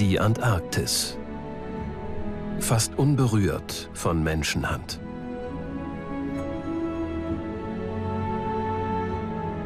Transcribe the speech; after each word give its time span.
Die 0.00 0.18
Antarktis. 0.18 1.18
Fast 2.58 2.98
unberührt 2.98 3.90
von 3.92 4.24
Menschenhand. 4.24 4.98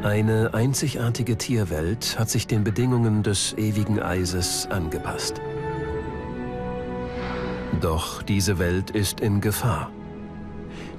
Eine 0.03 0.53
einzigartige 0.53 1.37
Tierwelt 1.37 2.19
hat 2.19 2.29
sich 2.29 2.47
den 2.47 2.65
Bedingungen 2.65 3.23
des 3.23 3.53
ewigen 3.53 4.01
Eises 4.01 4.67
angepasst. 4.69 5.39
Doch 7.79 8.21
diese 8.21 8.59
Welt 8.59 8.89
ist 8.91 9.21
in 9.21 9.39
Gefahr. 9.39 9.89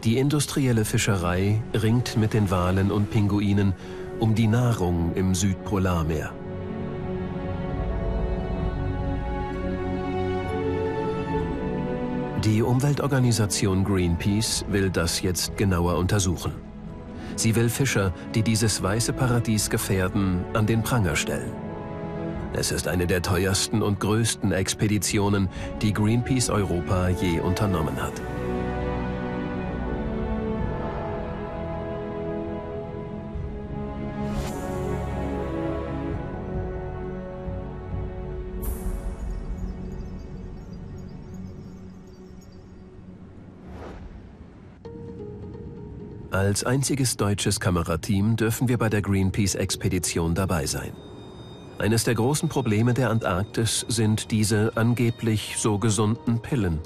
Die 0.03 0.17
industrielle 0.17 0.87
Fischerei 0.87 1.63
ringt 1.75 2.17
mit 2.17 2.33
den 2.33 2.51
Walen 2.51 2.91
und 2.91 3.11
Pinguinen 3.11 3.75
um 4.19 4.35
die 4.35 4.47
Nahrung 4.47 5.13
im 5.15 5.35
Südpolarmeer. 5.35 6.33
Die 12.47 12.63
Umweltorganisation 12.63 13.83
Greenpeace 13.83 14.65
will 14.69 14.89
das 14.89 15.21
jetzt 15.21 15.57
genauer 15.57 15.99
untersuchen. 15.99 16.53
Sie 17.35 17.57
will 17.57 17.69
Fischer, 17.69 18.15
die 18.37 18.43
dieses 18.45 18.81
weiße 18.81 19.13
Paradies 19.13 19.69
gefährden, 19.69 20.45
an 20.55 20.65
den 20.65 20.85
Pranger 20.85 21.17
stellen. 21.17 21.51
Es 22.53 22.71
ist 22.71 22.87
eine 22.87 23.09
der 23.09 23.21
teuersten 23.21 23.83
und 23.83 23.99
größten 23.99 24.53
Expeditionen, 24.53 25.49
die 25.83 25.93
Greenpeace 25.93 26.49
Europa 26.49 27.09
je 27.09 27.41
unternommen 27.41 28.01
hat. 28.01 28.15
Als 46.37 46.65
einziges 46.65 47.17
deutsches 47.17 47.61
Kamerateam 47.61 48.37
dürfen 48.37 48.69
wir 48.69 48.77
bei 48.77 48.91
der 48.91 49.01
Greenpeace-Expedition 49.01 50.35
dabei 50.35 50.67
sein. 50.67 50.93
Eines 51.79 52.05
der 52.05 52.15
großen 52.15 52.51
Probleme 52.51 52.93
der 52.93 53.09
Antarktis 53.09 53.87
sind 53.89 54.31
diese 54.31 54.73
angeblich 54.75 55.55
so 55.57 55.79
gesunden 55.79 56.43
Pillen. 56.43 56.81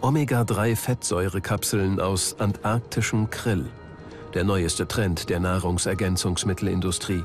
Omega-3-Fettsäurekapseln 0.00 2.00
aus 2.00 2.36
antarktischem 2.38 3.28
Krill, 3.28 3.66
der 4.32 4.44
neueste 4.44 4.88
Trend 4.88 5.28
der 5.28 5.38
Nahrungsergänzungsmittelindustrie. 5.38 7.24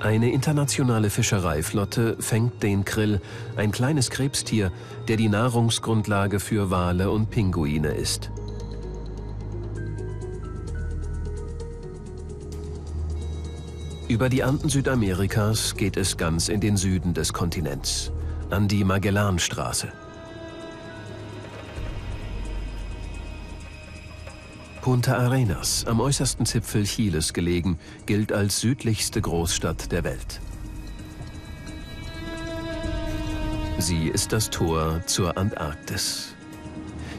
Eine 0.00 0.32
internationale 0.32 1.10
Fischereiflotte 1.10 2.16
fängt 2.18 2.62
den 2.62 2.86
Krill, 2.86 3.20
ein 3.56 3.72
kleines 3.72 4.08
Krebstier, 4.08 4.72
der 5.06 5.18
die 5.18 5.28
Nahrungsgrundlage 5.28 6.40
für 6.40 6.70
Wale 6.70 7.10
und 7.10 7.28
Pinguine 7.28 7.88
ist. 7.88 8.30
Über 14.08 14.28
die 14.28 14.44
Anden 14.44 14.68
Südamerikas 14.68 15.74
geht 15.74 15.96
es 15.96 16.16
ganz 16.16 16.48
in 16.48 16.60
den 16.60 16.76
Süden 16.76 17.12
des 17.12 17.32
Kontinents, 17.32 18.12
an 18.50 18.68
die 18.68 18.84
Magellanstraße. 18.84 19.88
Punta 24.80 25.16
Arenas, 25.16 25.84
am 25.88 25.98
äußersten 25.98 26.46
Zipfel 26.46 26.84
Chiles 26.84 27.32
gelegen, 27.32 27.80
gilt 28.06 28.30
als 28.30 28.60
südlichste 28.60 29.20
Großstadt 29.20 29.90
der 29.90 30.04
Welt. 30.04 30.40
Sie 33.78 34.06
ist 34.06 34.32
das 34.32 34.50
Tor 34.50 35.02
zur 35.06 35.36
Antarktis. 35.36 36.36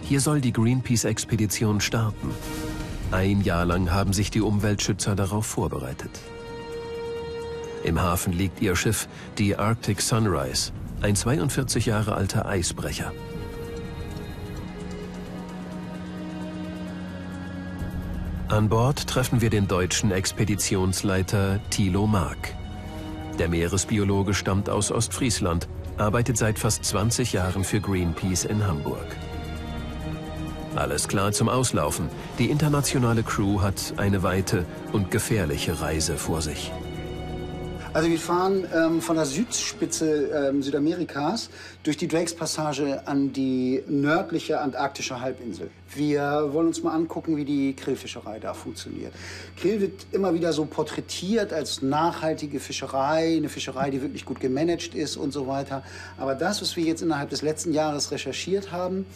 Hier 0.03 0.21
soll 0.21 0.39
die 0.39 0.53
Greenpeace-Expedition 0.53 1.81
starten. 1.81 2.31
Ein 3.11 3.41
Jahr 3.41 3.65
lang 3.65 3.91
haben 3.91 4.13
sich 4.13 4.31
die 4.31 4.41
Umweltschützer 4.41 5.17
darauf 5.17 5.45
vorbereitet. 5.45 6.21
Im 7.83 8.01
Hafen 8.01 8.33
liegt 8.33 8.61
ihr 8.61 8.75
Schiff, 8.75 9.07
die 9.37 9.55
Arctic 9.55 10.01
Sunrise, 10.01 10.71
ein 11.01 11.15
42 11.15 11.85
Jahre 11.85 12.15
alter 12.15 12.45
Eisbrecher. 12.45 13.11
An 18.49 18.69
Bord 18.69 19.07
treffen 19.07 19.41
wir 19.41 19.49
den 19.49 19.67
deutschen 19.67 20.11
Expeditionsleiter 20.11 21.59
Thilo 21.69 22.07
Mark. 22.07 22.55
Der 23.39 23.49
Meeresbiologe 23.49 24.33
stammt 24.33 24.69
aus 24.69 24.91
Ostfriesland, 24.91 25.67
arbeitet 25.97 26.37
seit 26.37 26.57
fast 26.57 26.85
20 26.85 27.33
Jahren 27.33 27.63
für 27.63 27.81
Greenpeace 27.81 28.45
in 28.45 28.65
Hamburg. 28.65 29.15
Alles 30.75 31.07
klar 31.07 31.31
zum 31.31 31.49
Auslaufen. 31.49 32.07
Die 32.39 32.49
internationale 32.49 33.23
Crew 33.23 33.61
hat 33.61 33.93
eine 33.97 34.23
weite 34.23 34.65
und 34.93 35.11
gefährliche 35.11 35.81
Reise 35.81 36.17
vor 36.17 36.41
sich. 36.41 36.71
Also 37.97 38.11
wir 38.11 38.19
fahren 38.19 38.63
ähm, 38.75 39.01
von 39.01 39.15
der 39.15 39.25
Südspitze 39.25 40.27
ähm, 40.27 40.61
Südamerikas 40.61 41.49
durch 41.81 41.97
die 41.97 42.07
Drakes-Passage 42.07 43.07
an 43.07 43.33
die 43.33 43.81
nördliche 43.87 44.61
antarktische 44.61 45.19
Halbinsel. 45.19 45.71
Wir 45.95 46.49
wollen 46.53 46.67
uns 46.67 46.83
mal 46.83 46.93
angucken, 46.93 47.37
wie 47.37 47.43
die 47.43 47.75
Krillfischerei 47.75 48.37
da 48.37 48.53
funktioniert. 48.53 49.15
Krill 49.59 49.81
wird 49.81 50.05
immer 50.11 50.35
wieder 50.35 50.53
so 50.53 50.65
porträtiert 50.65 51.51
als 51.51 51.81
nachhaltige 51.81 52.59
Fischerei, 52.59 53.37
eine 53.37 53.49
Fischerei, 53.49 53.89
die 53.89 54.03
wirklich 54.03 54.25
gut 54.25 54.39
gemanagt 54.39 54.93
ist 54.93 55.17
und 55.17 55.31
so 55.31 55.47
weiter. 55.47 55.81
Aber 56.19 56.35
das, 56.35 56.61
was 56.61 56.75
wir 56.75 56.83
jetzt 56.83 57.01
innerhalb 57.01 57.31
des 57.31 57.41
letzten 57.41 57.73
Jahres 57.73 58.11
recherchiert 58.11 58.71
haben, 58.71 59.07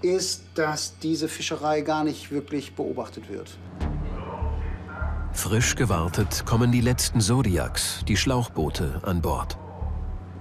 ist, 0.00 0.42
dass 0.54 0.96
diese 1.00 1.26
Fischerei 1.26 1.80
gar 1.80 2.04
nicht 2.04 2.30
wirklich 2.30 2.76
beobachtet 2.76 3.28
wird. 3.28 3.58
Frisch 5.32 5.76
gewartet 5.76 6.44
kommen 6.46 6.72
die 6.72 6.80
letzten 6.80 7.20
Zodiacs, 7.20 8.04
die 8.08 8.16
Schlauchboote, 8.16 9.00
an 9.04 9.20
Bord. 9.20 9.56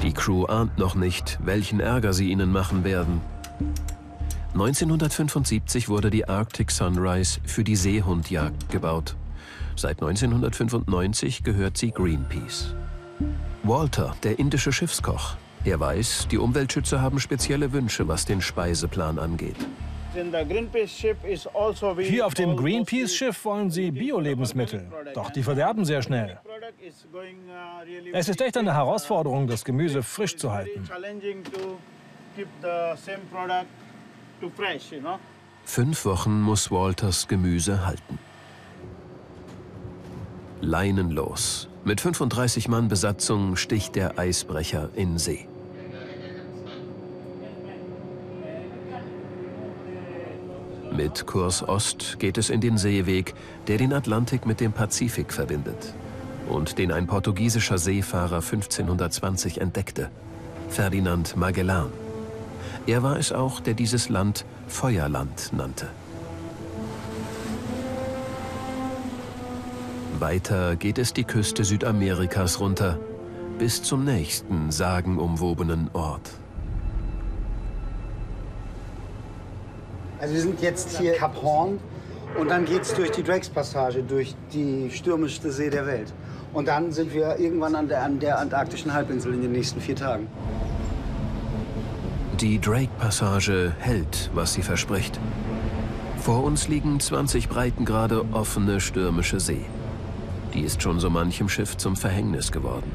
Die 0.01 0.13
Crew 0.13 0.45
ahnt 0.45 0.77
noch 0.77 0.95
nicht, 0.95 1.39
welchen 1.43 1.79
Ärger 1.79 2.13
sie 2.13 2.31
ihnen 2.31 2.51
machen 2.51 2.83
werden. 2.83 3.21
1975 4.53 5.89
wurde 5.89 6.09
die 6.09 6.27
Arctic 6.27 6.71
Sunrise 6.71 7.39
für 7.45 7.63
die 7.63 7.75
Seehundjagd 7.75 8.69
gebaut. 8.69 9.15
Seit 9.75 10.01
1995 10.01 11.43
gehört 11.43 11.77
sie 11.77 11.91
Greenpeace. 11.91 12.73
Walter, 13.63 14.15
der 14.23 14.39
indische 14.39 14.71
Schiffskoch, 14.71 15.35
er 15.63 15.79
weiß, 15.79 16.27
die 16.31 16.37
Umweltschützer 16.37 17.01
haben 17.01 17.19
spezielle 17.19 17.73
Wünsche, 17.73 18.07
was 18.07 18.25
den 18.25 18.41
Speiseplan 18.41 19.19
angeht. 19.19 19.57
Also 21.53 21.95
Hier 21.99 22.25
auf 22.25 22.33
dem 22.33 22.55
Greenpeace-Schiff 22.55 23.45
wollen 23.45 23.69
sie 23.69 23.91
Bio-Lebensmittel, 23.91 24.89
doch 25.13 25.29
die 25.29 25.43
verderben 25.43 25.85
sehr 25.85 26.01
schnell. 26.01 26.39
Uh, 26.43 26.49
es 28.13 28.29
ist 28.29 28.41
echt 28.41 28.57
eine 28.57 28.73
Herausforderung, 28.73 29.47
das 29.47 29.63
Gemüse 29.63 30.03
frisch 30.03 30.35
zu 30.35 30.51
halten. 30.51 30.87
Fünf 35.65 36.05
Wochen 36.05 36.41
muss 36.41 36.71
Walters 36.71 37.27
Gemüse 37.27 37.85
halten. 37.85 38.19
Leinenlos. 40.61 41.69
Mit 41.83 42.01
35 42.01 42.67
Mann 42.67 42.87
Besatzung 42.87 43.55
sticht 43.55 43.95
der 43.95 44.17
Eisbrecher 44.17 44.89
in 44.95 45.17
See. 45.17 45.46
Mit 50.97 51.27
Kurs 51.27 51.61
Ost 51.61 52.17
geht 52.17 52.39
es 52.39 52.49
in 52.49 52.59
den 52.59 52.79
Seeweg, 52.79 53.35
der 53.67 53.77
den 53.77 53.93
Atlantik 53.93 54.47
mit 54.47 54.59
dem 54.59 54.71
Pazifik 54.73 55.31
verbindet 55.31 55.93
und 56.49 56.79
den 56.79 56.91
ein 56.91 57.05
portugiesischer 57.05 57.77
Seefahrer 57.77 58.37
1520 58.37 59.61
entdeckte, 59.61 60.09
Ferdinand 60.69 61.37
Magellan. 61.37 61.91
Er 62.87 63.03
war 63.03 63.15
es 63.19 63.31
auch, 63.31 63.59
der 63.59 63.75
dieses 63.75 64.09
Land 64.09 64.43
Feuerland 64.67 65.53
nannte. 65.53 65.87
Weiter 70.17 70.77
geht 70.77 70.97
es 70.97 71.13
die 71.13 71.25
Küste 71.25 71.63
Südamerikas 71.63 72.59
runter, 72.59 72.97
bis 73.59 73.83
zum 73.83 74.03
nächsten 74.03 74.71
sagenumwobenen 74.71 75.91
Ort. 75.93 76.31
Also 80.19 80.33
wir 80.33 80.41
sind 80.41 80.61
jetzt 80.61 80.97
hier 80.97 81.13
Kap 81.13 81.41
Horn 81.41 81.79
und 82.39 82.49
dann 82.49 82.65
geht 82.65 82.81
es 82.81 82.93
durch 82.93 83.11
die 83.11 83.23
Drakes-Passage, 83.23 84.03
durch 84.03 84.35
die 84.51 84.89
stürmischste 84.91 85.51
See 85.51 85.69
der 85.69 85.85
Welt. 85.85 86.11
Und 86.53 86.67
dann 86.67 86.91
sind 86.91 87.13
wir 87.13 87.37
irgendwann 87.37 87.75
an 87.75 87.87
der, 87.87 88.03
an 88.03 88.19
der 88.19 88.39
antarktischen 88.39 88.93
Halbinsel 88.93 89.33
in 89.33 89.41
den 89.41 89.51
nächsten 89.51 89.79
vier 89.79 89.95
Tagen. 89.95 90.27
Die 92.39 92.59
Drake-Passage 92.59 93.73
hält, 93.79 94.31
was 94.33 94.53
sie 94.53 94.61
verspricht. 94.61 95.19
Vor 96.19 96.43
uns 96.43 96.67
liegen 96.67 96.99
20 96.99 97.47
Breitengrade 97.47 98.25
offene 98.31 98.79
stürmische 98.79 99.39
See. 99.39 99.65
Die 100.53 100.61
ist 100.61 100.81
schon 100.81 100.99
so 100.99 101.09
manchem 101.09 101.49
Schiff 101.49 101.77
zum 101.77 101.95
Verhängnis 101.95 102.51
geworden. 102.51 102.91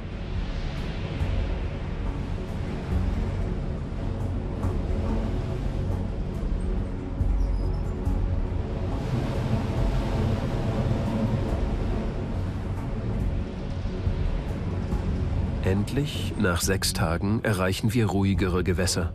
Endlich, 15.83 16.33
nach 16.39 16.61
sechs 16.61 16.93
Tagen, 16.93 17.41
erreichen 17.43 17.93
wir 17.93 18.07
ruhigere 18.07 18.63
Gewässer. 18.63 19.13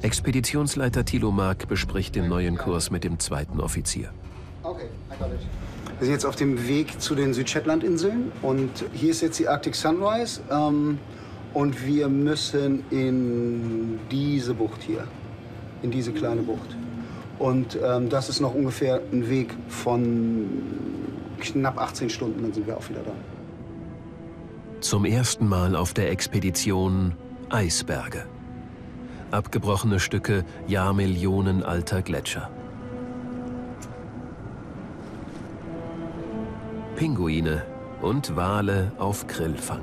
Expeditionsleiter 0.00 1.04
Thilo 1.04 1.32
Mark 1.32 1.66
bespricht 1.66 2.14
den 2.14 2.28
neuen 2.28 2.56
Kurs 2.56 2.92
mit 2.92 3.02
dem 3.02 3.18
zweiten 3.18 3.58
Offizier. 3.58 4.10
Wir 4.62 4.78
sind 5.98 6.12
jetzt 6.12 6.24
auf 6.24 6.36
dem 6.36 6.68
Weg 6.68 7.00
zu 7.00 7.16
den 7.16 7.34
Südshetlandinseln 7.34 8.30
und 8.42 8.70
hier 8.92 9.10
ist 9.10 9.22
jetzt 9.22 9.40
die 9.40 9.48
Arctic 9.48 9.74
Sunrise 9.74 10.40
ähm, 10.52 10.98
und 11.52 11.84
wir 11.84 12.08
müssen 12.08 12.84
in 12.90 13.98
diese 14.08 14.54
Bucht 14.54 14.82
hier, 14.82 15.08
in 15.82 15.90
diese 15.90 16.12
kleine 16.12 16.42
Bucht. 16.42 16.76
Und 17.40 17.76
ähm, 17.84 18.08
das 18.08 18.28
ist 18.28 18.38
noch 18.38 18.54
ungefähr 18.54 19.00
ein 19.12 19.28
Weg 19.28 19.52
von 19.66 20.48
knapp 21.40 21.76
18 21.76 22.08
Stunden, 22.08 22.40
dann 22.40 22.52
sind 22.52 22.68
wir 22.68 22.76
auch 22.76 22.88
wieder 22.88 23.02
da. 23.02 23.31
Zum 24.82 25.04
ersten 25.04 25.48
Mal 25.48 25.76
auf 25.76 25.94
der 25.94 26.10
Expedition 26.10 27.14
Eisberge. 27.50 28.26
Abgebrochene 29.30 30.00
Stücke 30.00 30.44
Jahrmillionen 30.66 31.62
alter 31.62 32.02
Gletscher. 32.02 32.50
Pinguine 36.96 37.62
und 38.02 38.34
Wale 38.34 38.90
auf 38.98 39.28
Grillfang. 39.28 39.82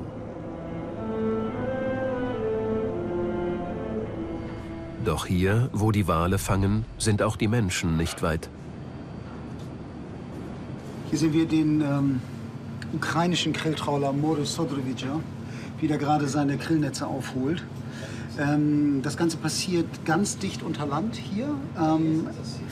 Doch 5.06 5.26
hier, 5.26 5.70
wo 5.72 5.94
die 5.94 6.10
Wale 6.10 6.38
fangen, 6.38 6.84
sind 6.98 7.22
auch 7.22 7.38
die 7.38 7.48
Menschen 7.48 7.96
nicht 7.96 8.22
weit. 8.22 8.50
Hier 11.10 11.20
sehen 11.20 11.32
wir 11.32 11.48
den 11.48 11.80
ähm, 11.80 12.22
ukrainischen 12.94 13.54
Grilltrawler 13.54 14.14
Moris 14.14 14.54
Sodrovica, 14.54 15.20
wie 15.80 15.88
der 15.88 15.98
gerade 15.98 16.28
seine 16.28 16.58
Grillnetze 16.58 17.08
aufholt. 17.08 17.64
Ähm, 18.40 19.02
das 19.02 19.18
Ganze 19.18 19.38
passiert 19.38 19.86
ganz 20.06 20.38
dicht 20.38 20.64
unter 20.64 20.86
Land 20.86 21.16
hier 21.16 21.50
ähm, 21.78 22.28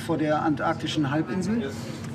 vor 0.05 0.17
der 0.17 0.41
antarktischen 0.41 1.11
Halbinsel 1.11 1.71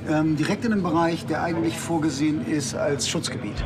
ähm, 0.08 0.36
direkt 0.36 0.64
in 0.64 0.72
einem 0.72 0.82
Bereich, 0.82 1.26
der 1.26 1.42
eigentlich 1.42 1.78
vorgesehen 1.78 2.46
ist 2.46 2.74
als 2.74 3.08
Schutzgebiet. 3.08 3.64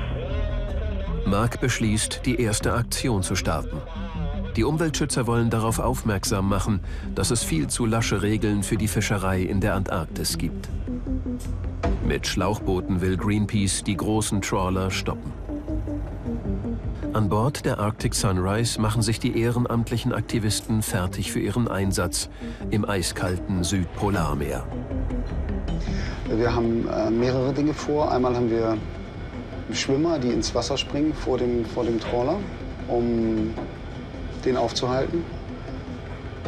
Mark 1.26 1.60
beschließt, 1.60 2.22
die 2.24 2.40
erste 2.40 2.72
Aktion 2.72 3.22
zu 3.22 3.34
starten. 3.34 3.76
Die 4.56 4.64
Umweltschützer 4.64 5.26
wollen 5.26 5.50
darauf 5.50 5.78
aufmerksam 5.78 6.48
machen, 6.48 6.80
dass 7.14 7.30
es 7.30 7.42
viel 7.42 7.66
zu 7.66 7.84
lasche 7.84 8.22
Regeln 8.22 8.62
für 8.62 8.76
die 8.76 8.88
Fischerei 8.88 9.42
in 9.42 9.60
der 9.60 9.74
Antarktis 9.74 10.38
gibt. 10.38 10.68
Mit 12.06 12.24
Schlauchbooten 12.24 13.00
will 13.00 13.16
Greenpeace 13.16 13.82
die 13.82 13.96
großen 13.96 14.40
Trawler 14.40 14.92
stoppen. 14.92 15.32
An 17.12 17.28
Bord 17.28 17.64
der 17.64 17.80
Arctic 17.80 18.14
Sunrise 18.14 18.80
machen 18.80 19.02
sich 19.02 19.18
die 19.18 19.40
ehrenamtlichen 19.40 20.12
Aktivisten 20.12 20.82
fertig 20.82 21.32
für 21.32 21.40
ihren 21.40 21.66
Einsatz 21.66 22.28
im 22.70 22.88
eiskalten 22.88 23.64
Südpolarmeer. 23.64 24.64
Wir 26.30 26.54
haben 26.54 26.88
äh, 26.88 27.10
mehrere 27.10 27.52
Dinge 27.52 27.74
vor. 27.74 28.12
Einmal 28.12 28.36
haben 28.36 28.50
wir 28.50 28.78
Schwimmer, 29.72 30.20
die 30.20 30.30
ins 30.30 30.54
Wasser 30.54 30.76
springen 30.76 31.12
vor 31.12 31.38
dem, 31.38 31.64
vor 31.64 31.84
dem 31.84 31.98
Trawler, 31.98 32.38
um 32.86 33.52
den 34.44 34.56
aufzuhalten. 34.56 35.24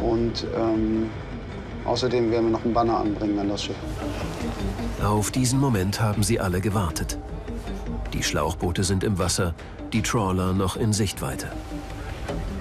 Und 0.01 0.47
ähm, 0.55 1.09
außerdem 1.85 2.31
werden 2.31 2.45
wir 2.45 2.51
noch 2.51 2.65
einen 2.65 2.73
Banner 2.73 2.97
anbringen 2.97 3.39
an 3.39 3.49
das 3.49 3.63
Schiff. 3.63 3.77
Auf 5.03 5.31
diesen 5.31 5.59
Moment 5.59 6.01
haben 6.01 6.23
sie 6.23 6.39
alle 6.39 6.61
gewartet. 6.61 7.17
Die 8.13 8.23
Schlauchboote 8.23 8.83
sind 8.83 9.03
im 9.03 9.17
Wasser, 9.17 9.53
die 9.93 10.01
Trawler 10.01 10.53
noch 10.53 10.75
in 10.75 10.93
Sichtweite. 10.93 11.51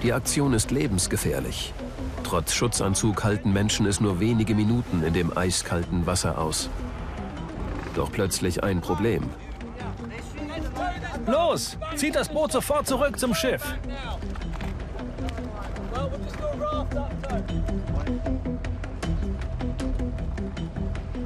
Die 0.02 0.12
Aktion 0.12 0.52
ist 0.52 0.70
lebensgefährlich. 0.70 1.72
Trotz 2.22 2.52
Schutzanzug 2.52 3.24
halten 3.24 3.52
Menschen 3.52 3.86
es 3.86 4.00
nur 4.00 4.20
wenige 4.20 4.54
Minuten 4.54 5.02
in 5.02 5.14
dem 5.14 5.36
eiskalten 5.36 6.06
Wasser 6.06 6.38
aus. 6.38 6.68
Doch 7.94 8.12
plötzlich 8.12 8.62
ein 8.62 8.80
Problem. 8.80 9.24
Los, 11.26 11.76
zieht 11.96 12.14
das 12.14 12.28
Boot 12.28 12.52
sofort 12.52 12.86
zurück 12.86 13.18
zum 13.18 13.34
Schiff. 13.34 13.62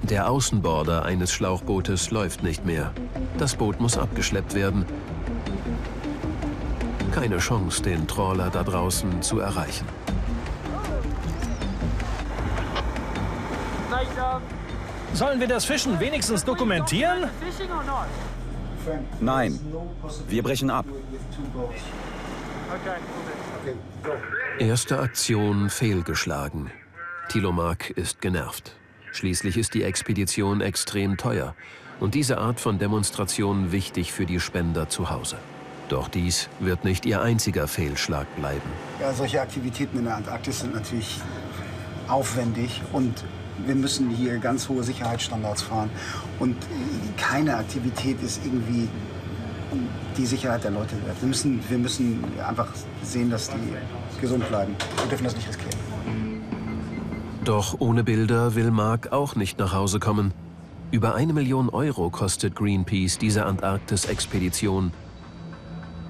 Der 0.03 0.29
Außenborder 0.29 1.05
eines 1.05 1.33
Schlauchbootes 1.33 2.11
läuft 2.11 2.43
nicht 2.43 2.67
mehr. 2.67 2.93
Das 3.39 3.55
Boot 3.55 3.81
muss 3.81 3.97
abgeschleppt 3.97 4.55
werden. 4.55 4.85
Keine 7.13 7.39
Chance, 7.39 7.83
den 7.83 8.09
Trawler 8.09 8.51
da 8.51 8.65
draußen 8.65 9.23
zu 9.23 9.39
erreichen. 9.39 9.87
Sollen 15.15 15.41
wir 15.41 15.47
das 15.47 15.65
Fischen 15.65 16.01
wenigstens 16.01 16.45
dokumentieren? 16.45 17.29
Nein, 19.21 19.61
wir 20.29 20.43
brechen 20.43 20.71
ab. 20.71 20.87
Erste 24.59 24.99
Aktion 24.99 25.71
fehlgeschlagen. 25.71 26.71
Tilomark 27.29 27.91
ist 27.91 28.21
genervt. 28.21 28.77
Schließlich 29.13 29.59
ist 29.59 29.75
die 29.75 29.83
Expedition 29.83 30.61
extrem 30.61 31.17
teuer 31.17 31.55
und 32.01 32.15
diese 32.15 32.39
Art 32.39 32.61
von 32.61 32.79
Demonstration 32.79 33.71
wichtig 33.71 34.13
für 34.13 34.27
die 34.27 34.41
Spender 34.41 34.89
zu 34.89 35.11
Hause. 35.11 35.37
Doch 35.89 36.09
dies 36.09 36.49
wird 36.59 36.85
nicht 36.85 37.05
ihr 37.05 37.21
einziger 37.21 37.69
Fehlschlag 37.69 38.27
bleiben. 38.37 38.63
Ja, 39.01 39.13
solche 39.13 39.41
Aktivitäten 39.41 39.99
in 39.99 40.05
der 40.05 40.17
Antarktis 40.17 40.61
sind 40.61 40.75
natürlich 40.75 41.21
aufwendig 42.09 42.81
und 42.93 43.23
wir 43.67 43.75
müssen 43.75 44.09
hier 44.09 44.39
ganz 44.39 44.69
hohe 44.69 44.83
Sicherheitsstandards 44.83 45.63
fahren. 45.63 45.91
Und 46.39 46.57
keine 47.17 47.57
Aktivität 47.57 48.23
ist 48.23 48.41
irgendwie 48.45 48.89
die 50.17 50.27
Sicherheit 50.27 50.65
der 50.65 50.71
Leute. 50.71 50.97
Wir 51.21 51.29
müssen, 51.29 51.63
wir 51.69 51.79
müssen 51.79 52.25
einfach 52.47 52.69
sehen, 53.03 53.31
dass 53.31 53.51
die 53.51 54.21
gesund 54.21 54.49
bleiben. 54.49 54.75
Wir 54.97 55.07
dürfen 55.09 55.25
das 55.25 55.37
nicht 55.37 55.49
riskieren. 55.49 55.82
Doch 57.45 57.81
ohne 57.81 58.05
Bilder 58.05 58.55
will 58.55 58.71
Mark 58.71 59.11
auch 59.11 59.35
nicht 59.35 59.59
nach 59.59 59.73
Hause 59.73 59.99
kommen. 59.99 60.33
Über 60.93 61.17
eine 61.17 61.33
Million 61.33 61.71
Euro 61.71 62.09
kostet 62.09 62.55
Greenpeace 62.55 63.19
diese 63.19 63.47
Antarktis-Expedition. 63.47 64.93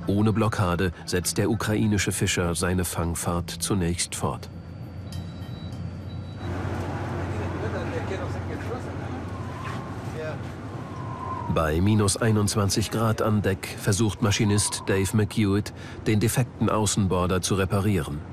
Ohne 0.06 0.32
Blockade 0.34 0.92
setzt 1.06 1.38
der 1.38 1.48
ukrainische 1.48 2.12
Fischer 2.12 2.54
seine 2.54 2.84
Fangfahrt 2.84 3.48
zunächst 3.48 4.14
fort. 4.14 4.50
Bei 11.54 11.80
minus 11.80 12.18
21 12.18 12.90
Grad 12.90 13.22
an 13.22 13.40
Deck 13.40 13.74
versucht 13.78 14.20
Maschinist 14.20 14.82
Dave 14.86 15.16
McHewitt, 15.16 15.72
den 16.06 16.20
defekten 16.20 16.68
Außenborder 16.68 17.40
zu 17.40 17.54
reparieren. 17.54 18.31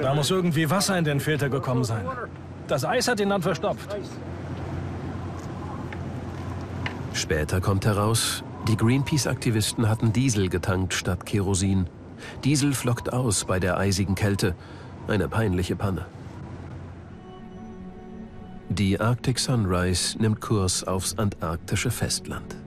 Da 0.00 0.14
muss 0.14 0.30
irgendwie 0.30 0.70
Wasser 0.70 0.98
in 0.98 1.04
den 1.04 1.20
Filter 1.20 1.48
gekommen 1.48 1.84
sein. 1.84 2.04
Das 2.68 2.84
Eis 2.84 3.08
hat 3.08 3.20
ihn 3.20 3.30
dann 3.30 3.42
verstopft. 3.42 3.96
Später 7.12 7.60
kommt 7.60 7.84
heraus, 7.84 8.42
die 8.68 8.76
Greenpeace-Aktivisten 8.76 9.88
hatten 9.88 10.12
Diesel 10.12 10.48
getankt 10.48 10.94
statt 10.94 11.26
Kerosin. 11.26 11.86
Diesel 12.44 12.72
flockt 12.72 13.12
aus 13.12 13.44
bei 13.44 13.58
der 13.58 13.76
eisigen 13.76 14.14
Kälte. 14.14 14.54
Eine 15.08 15.28
peinliche 15.28 15.76
Panne. 15.76 16.06
Die 18.68 18.98
Arctic 18.98 19.38
Sunrise 19.38 20.16
nimmt 20.18 20.40
Kurs 20.40 20.84
aufs 20.84 21.18
antarktische 21.18 21.90
Festland. 21.90 22.61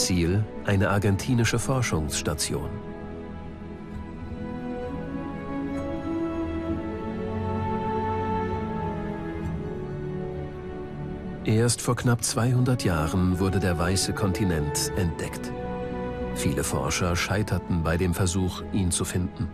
Ziel 0.00 0.44
eine 0.64 0.88
argentinische 0.88 1.58
Forschungsstation. 1.58 2.70
Erst 11.44 11.82
vor 11.82 11.96
knapp 11.96 12.24
200 12.24 12.84
Jahren 12.84 13.38
wurde 13.40 13.60
der 13.60 13.78
weiße 13.78 14.12
Kontinent 14.12 14.92
entdeckt. 14.96 15.52
Viele 16.34 16.64
Forscher 16.64 17.16
scheiterten 17.16 17.82
bei 17.82 17.96
dem 17.96 18.14
Versuch, 18.14 18.62
ihn 18.72 18.90
zu 18.90 19.04
finden. 19.04 19.48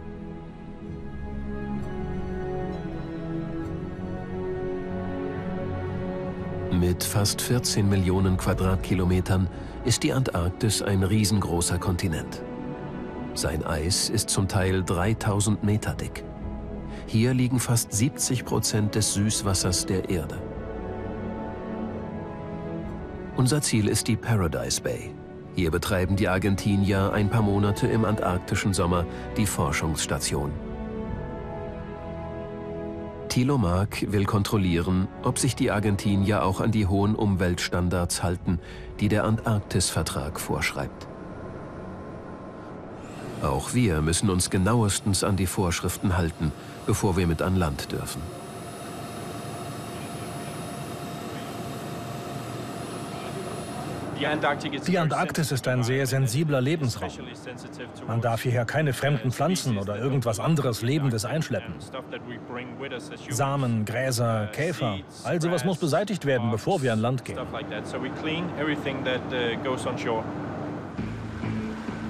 Mit 6.81 7.03
fast 7.05 7.41
14 7.41 7.89
Millionen 7.89 8.37
Quadratkilometern 8.37 9.49
ist 9.87 10.03
die 10.03 10.13
Antarktis 10.13 10.83
ein 10.83 11.03
riesengroßer 11.03 11.79
Kontinent. 11.79 12.43
Sein 13.33 13.65
Eis 13.65 14.11
ist 14.11 14.29
zum 14.29 14.47
Teil 14.47 14.85
3000 14.85 15.65
Meter 15.65 15.95
dick. 15.95 16.23
Hier 17.07 17.33
liegen 17.33 17.61
fast 17.61 17.95
70 17.95 18.45
Prozent 18.45 18.95
des 18.95 19.15
Süßwassers 19.15 19.87
der 19.87 20.11
Erde. 20.11 20.37
Unser 23.37 23.63
Ziel 23.63 23.89
ist 23.89 24.07
die 24.09 24.17
Paradise 24.17 24.83
Bay. 24.83 25.15
Hier 25.55 25.71
betreiben 25.71 26.17
die 26.17 26.29
Argentinier 26.29 27.11
ein 27.11 27.31
paar 27.31 27.43
Monate 27.43 27.87
im 27.87 28.05
antarktischen 28.05 28.75
Sommer 28.75 29.07
die 29.39 29.47
Forschungsstation. 29.47 30.51
Thilo 33.37 33.59
Mark 33.59 34.11
will 34.13 34.25
kontrollieren, 34.25 35.09
ob 35.23 35.39
sich 35.39 35.55
die 35.55 35.71
Argentinier 35.71 36.43
auch 36.43 36.63
an 36.63 36.71
die 36.73 36.87
hohen 36.87 37.15
Umweltstandards 37.15 38.23
halten, 38.23 38.59
die 38.99 39.11
der 39.11 39.25
Antarktisvertrag 39.25 40.41
vorschreibt. 40.41 41.07
Auch 43.43 43.75
wir 43.75 44.01
müssen 44.01 44.31
uns 44.31 44.49
genauestens 44.49 45.23
an 45.23 45.37
die 45.37 45.45
Vorschriften 45.45 46.17
halten, 46.17 46.51
bevor 46.87 47.19
wir 47.19 47.27
mit 47.27 47.43
an 47.43 47.57
Land 47.57 47.93
dürfen. 47.93 48.23
Die 54.19 54.99
Antarktis 54.99 55.53
ist 55.53 55.69
ein 55.69 55.83
sehr 55.83 56.07
sensibler 56.07 56.61
Lebensraum. 56.61 57.11
Man 58.07 58.21
darf 58.21 58.43
hierher 58.43 58.65
keine 58.65 58.93
fremden 58.93 59.31
Pflanzen 59.31 59.79
oder 59.79 59.99
irgendwas 59.99 60.41
anderes 60.41 60.83
Lebendes 60.83 61.25
einschleppen. 61.25 61.75
Samen, 63.31 63.85
Gräser, 63.85 64.49
Käfer, 64.53 64.99
all 65.25 65.41
sowas 65.41 65.65
muss 65.65 65.79
beseitigt 65.79 66.25
werden, 66.25 66.51
bevor 66.51 66.83
wir 66.83 66.93
an 66.93 67.01
Land 67.01 67.25
gehen. 67.25 67.39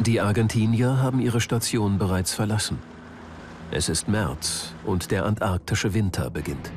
Die 0.00 0.20
Argentinier 0.20 1.02
haben 1.02 1.20
ihre 1.20 1.40
Station 1.40 1.98
bereits 1.98 2.32
verlassen. 2.32 2.78
Es 3.72 3.88
ist 3.88 4.06
März 4.06 4.72
und 4.84 5.10
der 5.10 5.24
antarktische 5.24 5.92
Winter 5.92 6.30
beginnt. 6.30 6.70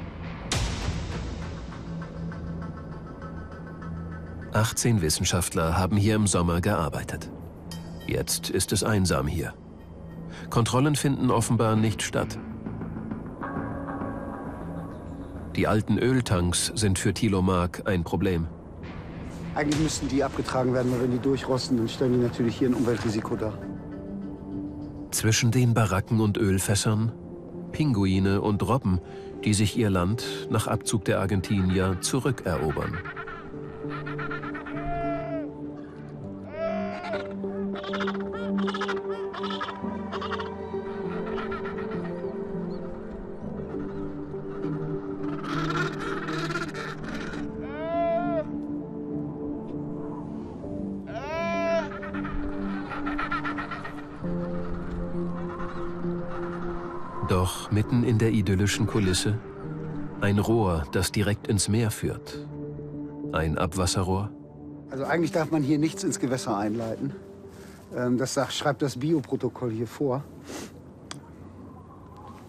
18 4.53 5.01
Wissenschaftler 5.01 5.77
haben 5.77 5.95
hier 5.95 6.15
im 6.15 6.25
Sommer 6.25 6.59
gearbeitet. 6.59 7.29
Jetzt 8.07 8.49
ist 8.49 8.71
es 8.71 8.83
einsam 8.83 9.27
hier. 9.27 9.53
Kontrollen 10.49 10.95
finden 10.95 11.29
offenbar 11.29 11.75
nicht 11.75 12.01
statt. 12.01 12.39
Die 15.55 15.67
alten 15.67 15.99
Öltanks 15.99 16.71
sind 16.73 16.97
für 16.97 17.13
Thilo 17.13 17.41
Mark 17.41 17.83
ein 17.85 18.03
Problem. 18.03 18.47
Eigentlich 19.53 19.81
müssten 19.81 20.07
die 20.07 20.23
abgetragen 20.23 20.73
werden, 20.73 20.91
weil 20.91 21.03
wenn 21.03 21.11
die 21.11 21.19
durchrosten, 21.19 21.77
dann 21.77 21.89
stellen 21.89 22.13
die 22.13 22.19
natürlich 22.19 22.57
hier 22.57 22.69
ein 22.69 22.73
Umweltrisiko 22.73 23.35
dar. 23.35 23.57
Zwischen 25.11 25.51
den 25.51 25.73
Baracken 25.73 26.21
und 26.21 26.37
Ölfässern 26.37 27.11
Pinguine 27.71 28.41
und 28.41 28.67
Robben, 28.67 28.99
die 29.43 29.53
sich 29.53 29.77
ihr 29.77 29.89
Land 29.89 30.25
nach 30.49 30.67
Abzug 30.67 31.05
der 31.05 31.19
Argentinier 31.19 31.97
zurückerobern. 32.01 32.97
Doch 57.29 57.69
mitten 57.69 58.03
in 58.03 58.17
der 58.17 58.31
idyllischen 58.31 58.87
Kulisse 58.87 59.39
ein 60.19 60.39
Rohr, 60.39 60.85
das 60.91 61.11
direkt 61.11 61.47
ins 61.47 61.69
Meer 61.69 61.91
führt. 61.91 62.45
Ein 63.31 63.59
Abwasserrohr. 63.59 64.31
Also 64.89 65.03
eigentlich 65.03 65.31
darf 65.31 65.51
man 65.51 65.61
hier 65.61 65.77
nichts 65.77 66.03
ins 66.03 66.19
Gewässer 66.19 66.57
einleiten. 66.57 67.13
Ähm, 67.95 68.17
das 68.17 68.33
sagt, 68.33 68.53
schreibt 68.53 68.81
das 68.81 68.97
Bioprotokoll 68.97 69.71
hier 69.71 69.85
vor. 69.85 70.23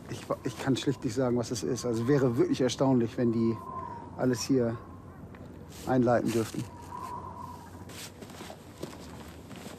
Ich, 0.08 0.22
ich 0.44 0.58
kann 0.58 0.76
schlicht 0.76 1.04
nicht 1.04 1.14
sagen, 1.14 1.36
was 1.36 1.50
es 1.50 1.62
ist. 1.62 1.84
Also 1.84 2.08
wäre 2.08 2.38
wirklich 2.38 2.62
erstaunlich, 2.62 3.18
wenn 3.18 3.32
die 3.32 3.54
alles 4.16 4.40
hier 4.40 4.78
einleiten 5.86 6.32
dürften. 6.32 6.64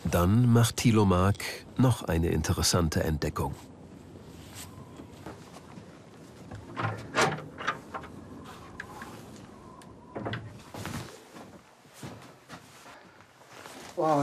Dann 0.03 0.53
macht 0.53 0.77
Thilo 0.77 1.05
Mark 1.05 1.43
noch 1.77 2.03
eine 2.03 2.29
interessante 2.29 3.03
Entdeckung. 3.03 3.55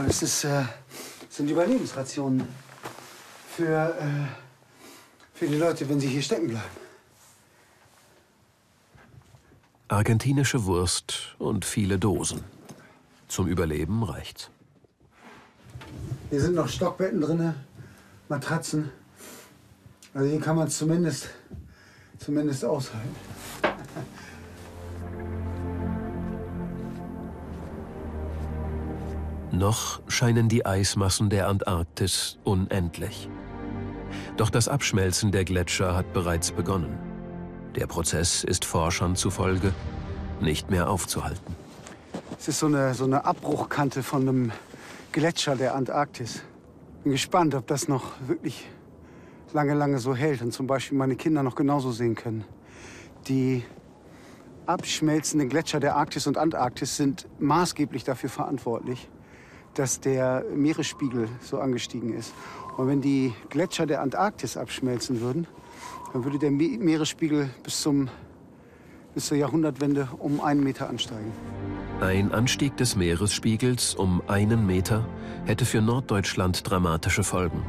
Das, 0.09 0.23
ist, 0.23 0.43
äh, 0.43 0.63
das 1.27 1.37
sind 1.37 1.49
Überlebensrationen 1.49 2.47
für, 3.55 3.95
äh, 3.99 4.27
für 5.35 5.47
die 5.47 5.55
Leute, 5.55 5.87
wenn 5.87 5.99
sie 5.99 6.07
hier 6.07 6.23
stecken 6.23 6.47
bleiben. 6.47 6.65
Argentinische 9.87 10.65
Wurst 10.65 11.35
und 11.37 11.63
viele 11.63 11.99
Dosen. 11.99 12.43
Zum 13.27 13.47
Überleben 13.47 14.01
reicht's. 14.03 14.49
Hier 16.31 16.41
sind 16.41 16.55
noch 16.55 16.67
Stockbetten 16.67 17.21
drin, 17.21 17.53
Matratzen. 18.29 18.91
Also 20.15 20.27
hier 20.27 20.39
kann 20.39 20.55
man 20.55 20.67
es 20.67 20.77
zumindest, 20.79 21.29
zumindest 22.17 22.65
aushalten. 22.65 23.15
Noch 29.51 29.99
scheinen 30.07 30.47
die 30.47 30.65
Eismassen 30.65 31.29
der 31.29 31.47
Antarktis 31.47 32.37
unendlich. 32.43 33.29
Doch 34.37 34.49
das 34.49 34.67
Abschmelzen 34.67 35.31
der 35.31 35.43
Gletscher 35.43 35.95
hat 35.95 36.13
bereits 36.13 36.51
begonnen. 36.51 36.97
Der 37.75 37.87
Prozess 37.87 38.43
ist 38.43 38.63
Forschern 38.63 39.15
zufolge 39.15 39.73
nicht 40.39 40.69
mehr 40.69 40.89
aufzuhalten. 40.89 41.55
Es 42.37 42.47
ist 42.47 42.59
so 42.59 42.67
eine, 42.67 42.93
so 42.93 43.05
eine 43.05 43.25
Abbruchkante 43.25 44.03
von 44.03 44.27
einem 44.27 44.51
Gletscher 45.11 45.55
der 45.55 45.75
Antarktis. 45.75 46.41
Bin 47.03 47.11
gespannt, 47.11 47.55
ob 47.55 47.67
das 47.67 47.87
noch 47.87 48.13
wirklich 48.27 48.67
lange, 49.51 49.73
lange 49.73 49.99
so 49.99 50.15
hält 50.15 50.41
und 50.41 50.53
zum 50.53 50.67
Beispiel 50.67 50.97
meine 50.97 51.15
Kinder 51.15 51.43
noch 51.43 51.55
genauso 51.55 51.91
sehen 51.91 52.15
können. 52.15 52.45
Die 53.27 53.63
abschmelzenden 54.67 55.49
Gletscher 55.49 55.79
der 55.79 55.95
Arktis 55.95 56.27
und 56.27 56.37
Antarktis 56.37 56.95
sind 56.95 57.27
maßgeblich 57.39 58.03
dafür 58.03 58.29
verantwortlich, 58.29 59.09
dass 59.79 60.01
der 60.01 60.43
Meeresspiegel 60.53 61.29
so 61.39 61.59
angestiegen 61.59 62.13
ist. 62.13 62.33
Und 62.75 62.89
wenn 62.89 62.99
die 62.99 63.33
Gletscher 63.49 63.85
der 63.85 64.01
Antarktis 64.01 64.57
abschmelzen 64.57 65.21
würden, 65.21 65.47
dann 66.11 66.25
würde 66.25 66.37
der 66.37 66.51
Me 66.51 66.77
Meeresspiegel 66.77 67.49
bis, 67.63 67.81
zum, 67.81 68.09
bis 69.13 69.27
zur 69.27 69.37
Jahrhundertwende 69.37 70.09
um 70.19 70.41
einen 70.41 70.65
Meter 70.65 70.89
ansteigen. 70.89 71.31
Ein 72.01 72.33
Anstieg 72.33 72.75
des 72.75 72.97
Meeresspiegels 72.97 73.95
um 73.95 74.21
einen 74.27 74.65
Meter 74.65 75.07
hätte 75.45 75.63
für 75.63 75.81
Norddeutschland 75.81 76.69
dramatische 76.69 77.23
Folgen. 77.23 77.63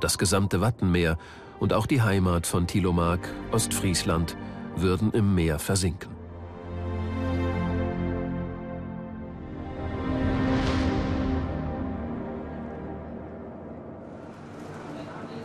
Das 0.00 0.16
gesamte 0.16 0.62
Wattenmeer 0.62 1.18
und 1.60 1.74
auch 1.74 1.86
die 1.86 2.00
Heimat 2.00 2.46
von 2.46 2.66
Thilo 2.66 2.94
Mark, 2.94 3.28
Ostfriesland, 3.50 4.38
würden 4.74 5.12
im 5.12 5.34
Meer 5.34 5.58
versinken. 5.58 6.21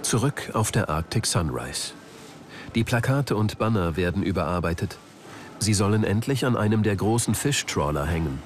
Zurück 0.07 0.51
auf 0.53 0.71
der 0.71 0.87
Arctic 0.87 1.25
Sunrise. 1.25 1.91
Die 2.75 2.85
Plakate 2.85 3.35
und 3.35 3.57
Banner 3.57 3.97
werden 3.97 4.23
überarbeitet. 4.23 4.97
Sie 5.59 5.73
sollen 5.73 6.05
endlich 6.05 6.45
an 6.45 6.55
einem 6.55 6.81
der 6.81 6.95
großen 6.95 7.35
Fischtrawler 7.35 8.05
hängen. 8.05 8.41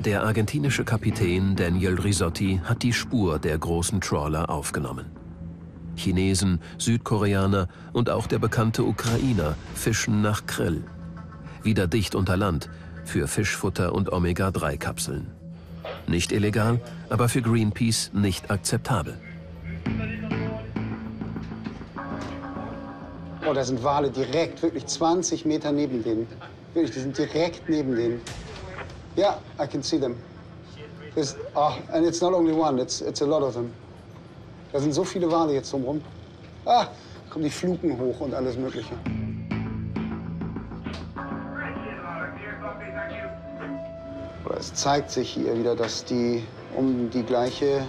Der 0.00 0.22
argentinische 0.24 0.84
Kapitän 0.84 1.56
Daniel 1.56 1.98
Risotti 1.98 2.60
hat 2.62 2.82
die 2.82 2.92
Spur 2.92 3.38
der 3.38 3.56
großen 3.56 4.02
Trawler 4.02 4.50
aufgenommen. 4.50 5.06
Chinesen, 5.96 6.60
Südkoreaner 6.76 7.68
und 7.94 8.10
auch 8.10 8.26
der 8.26 8.38
bekannte 8.38 8.84
Ukrainer 8.84 9.54
fischen 9.74 10.20
nach 10.20 10.44
Krill. 10.44 10.84
Wieder 11.62 11.86
dicht 11.86 12.14
unter 12.14 12.36
Land, 12.36 12.70
für 13.04 13.28
Fischfutter 13.28 13.92
und 13.94 14.12
Omega-3-Kapseln. 14.12 15.30
Nicht 16.06 16.32
illegal, 16.32 16.80
aber 17.08 17.28
für 17.28 17.42
Greenpeace 17.42 18.10
nicht 18.14 18.50
akzeptabel. 18.50 19.18
Oh, 23.46 23.52
da 23.52 23.64
sind 23.64 23.82
Wale 23.82 24.10
direkt, 24.10 24.62
wirklich 24.62 24.86
20 24.86 25.44
Meter 25.44 25.72
neben 25.72 26.02
denen. 26.02 26.26
Wirklich, 26.74 26.94
die 26.94 27.00
sind 27.00 27.18
direkt 27.18 27.68
neben 27.68 27.96
denen. 27.96 28.20
Ja, 29.16 29.38
I 29.62 29.66
can 29.66 29.82
see 29.82 29.98
them. 29.98 30.14
This, 31.14 31.36
oh, 31.54 31.72
and 31.92 32.06
it's 32.06 32.20
not 32.20 32.32
only 32.32 32.52
one, 32.52 32.80
it's, 32.80 33.00
it's 33.00 33.22
a 33.22 33.26
lot 33.26 33.42
of 33.42 33.54
them. 33.54 33.72
Da 34.72 34.78
sind 34.78 34.92
so 34.94 35.04
viele 35.04 35.30
Wale 35.30 35.54
jetzt 35.54 35.72
drumherum. 35.72 36.00
Ah, 36.64 36.86
kommen 37.28 37.44
die 37.44 37.50
Fluken 37.50 37.98
hoch 37.98 38.20
und 38.20 38.34
alles 38.34 38.56
Mögliche. 38.56 38.94
Es 44.60 44.74
zeigt 44.74 45.10
sich 45.10 45.30
hier 45.30 45.58
wieder, 45.58 45.74
dass 45.74 46.04
die 46.04 46.44
um 46.76 47.08
die 47.08 47.22
gleiche, 47.22 47.80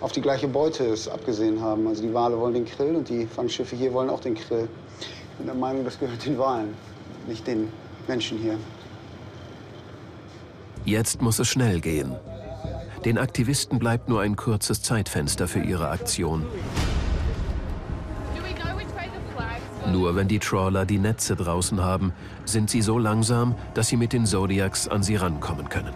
auf 0.00 0.12
die 0.12 0.20
gleiche 0.20 0.46
Beute 0.46 0.84
es 0.84 1.08
abgesehen 1.08 1.60
haben. 1.60 1.88
Also 1.88 2.04
die 2.04 2.14
Wale 2.14 2.38
wollen 2.38 2.54
den 2.54 2.64
Krill 2.64 2.94
und 2.94 3.08
die 3.08 3.26
Fangschiffe 3.26 3.74
hier 3.74 3.92
wollen 3.92 4.10
auch 4.10 4.20
den 4.20 4.36
Krill. 4.36 4.68
Ich 5.00 5.36
bin 5.38 5.46
der 5.46 5.56
Meinung, 5.56 5.84
das 5.84 5.98
gehört 5.98 6.24
den 6.24 6.38
Walen, 6.38 6.74
nicht 7.26 7.44
den 7.48 7.68
Menschen 8.06 8.38
hier. 8.38 8.56
Jetzt 10.84 11.20
muss 11.20 11.40
es 11.40 11.48
schnell 11.48 11.80
gehen. 11.80 12.14
Den 13.04 13.18
Aktivisten 13.18 13.80
bleibt 13.80 14.08
nur 14.08 14.20
ein 14.20 14.36
kurzes 14.36 14.82
Zeitfenster 14.82 15.48
für 15.48 15.60
ihre 15.60 15.88
Aktion. 15.88 16.46
Nur 19.90 20.16
wenn 20.16 20.28
die 20.28 20.38
Trawler 20.38 20.86
die 20.86 20.98
Netze 20.98 21.36
draußen 21.36 21.82
haben, 21.82 22.12
sind 22.44 22.70
sie 22.70 22.82
so 22.82 22.98
langsam, 22.98 23.54
dass 23.74 23.88
sie 23.88 23.96
mit 23.96 24.12
den 24.12 24.26
Zodiacs 24.26 24.88
an 24.88 25.02
sie 25.02 25.16
rankommen 25.16 25.68
können. 25.68 25.94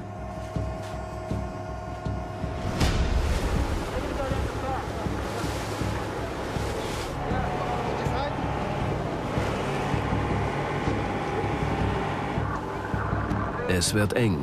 Es 13.69 13.95
wird 13.95 14.15
eng. 14.15 14.39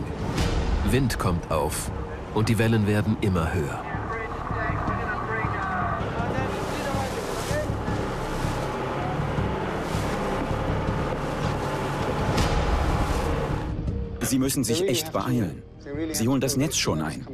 Wind 0.90 1.20
kommt 1.20 1.52
auf 1.52 1.92
und 2.34 2.48
die 2.48 2.58
Wellen 2.58 2.88
werden 2.88 3.18
immer 3.22 3.54
höher. 3.54 3.95
Sie 14.26 14.40
müssen 14.40 14.64
sich 14.64 14.88
echt 14.88 15.12
beeilen. 15.12 15.62
Sie 16.12 16.28
holen 16.28 16.42
das 16.42 16.58
Netz 16.58 16.78
schon 16.78 17.02
ein. 17.02 17.28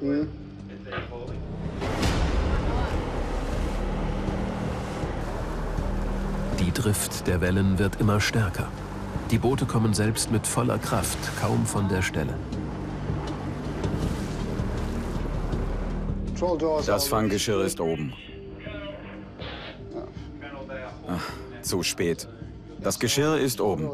Mhm. 0.00 0.28
Die 6.58 6.72
Drift 6.72 7.26
der 7.26 7.40
Wellen 7.40 7.78
wird 7.78 8.00
immer 8.00 8.20
stärker. 8.20 8.68
Die 9.30 9.38
Boote 9.38 9.66
kommen 9.66 9.94
selbst 9.94 10.30
mit 10.30 10.46
voller 10.46 10.78
Kraft 10.78 11.18
kaum 11.40 11.66
von 11.66 11.88
der 11.88 12.02
Stelle. 12.02 12.34
Das 16.86 17.08
Fanggeschirr 17.08 17.64
ist 17.64 17.80
oben. 17.80 18.12
Ach, 21.08 21.62
zu 21.62 21.82
spät. 21.82 22.28
Das 22.82 22.98
Geschirr 22.98 23.38
ist 23.38 23.60
oben. 23.60 23.90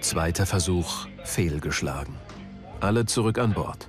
Zweiter 0.00 0.46
Versuch 0.46 1.06
fehlgeschlagen. 1.24 2.14
Alle 2.80 3.06
zurück 3.06 3.38
an 3.38 3.54
Bord. 3.54 3.88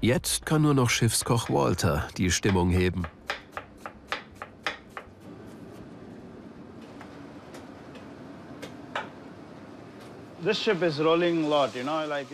Jetzt 0.00 0.44
kann 0.44 0.62
nur 0.62 0.74
noch 0.74 0.90
Schiffskoch 0.90 1.48
Walter 1.50 2.08
die 2.18 2.30
Stimmung 2.30 2.70
heben. 2.70 3.04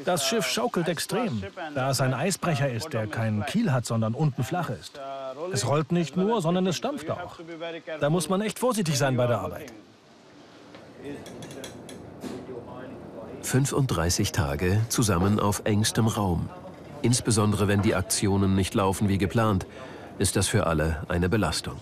Das 0.05 0.27
Schiff 0.27 0.46
schaukelt 0.46 0.88
extrem, 0.88 1.42
da 1.75 1.90
es 1.90 2.01
ein 2.01 2.14
Eisbrecher 2.14 2.70
ist, 2.70 2.92
der 2.92 3.07
keinen 3.07 3.44
Kiel 3.46 3.73
hat, 3.73 3.87
sondern 3.87 4.14
unten 4.14 4.42
flach 4.42 4.70
ist. 4.70 5.01
Es 5.53 5.66
rollt 5.66 5.92
nicht 5.92 6.16
nur, 6.16 6.42
sondern 6.42 6.66
es 6.66 6.77
stampft 6.77 7.11
auch. 7.11 7.38
Da 8.01 8.11
muss 8.11 8.29
man 8.29 8.40
echt 8.40 8.59
vorsichtig 8.59 8.99
sein 8.99 9.16
bei 9.16 9.27
der 9.27 9.40
Arbeit. 9.40 9.73
35 13.42 14.33
Tage 14.33 14.81
zusammen 14.88 15.40
auf 15.40 15.62
engstem 15.64 16.07
Raum. 16.07 16.49
Insbesondere 17.03 17.68
wenn 17.68 17.83
die 17.83 17.94
Aktionen 17.94 18.55
nicht 18.55 18.75
laufen 18.75 19.09
wie 19.09 19.18
geplant, 19.18 19.66
ist 20.18 20.37
das 20.37 20.49
für 20.49 20.66
alle 20.66 21.03
eine 21.09 21.29
Belastung. 21.29 21.77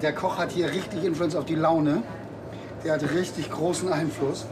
Der 0.00 0.14
Koch 0.14 0.38
hat 0.38 0.50
hier 0.50 0.70
richtig 0.70 1.04
Influenz 1.04 1.34
auf 1.34 1.44
die 1.44 1.54
Laune. 1.54 2.02
Der 2.84 2.94
hat 2.94 3.02
richtig 3.02 3.50
großen 3.50 3.92
Einfluss. 3.92 4.46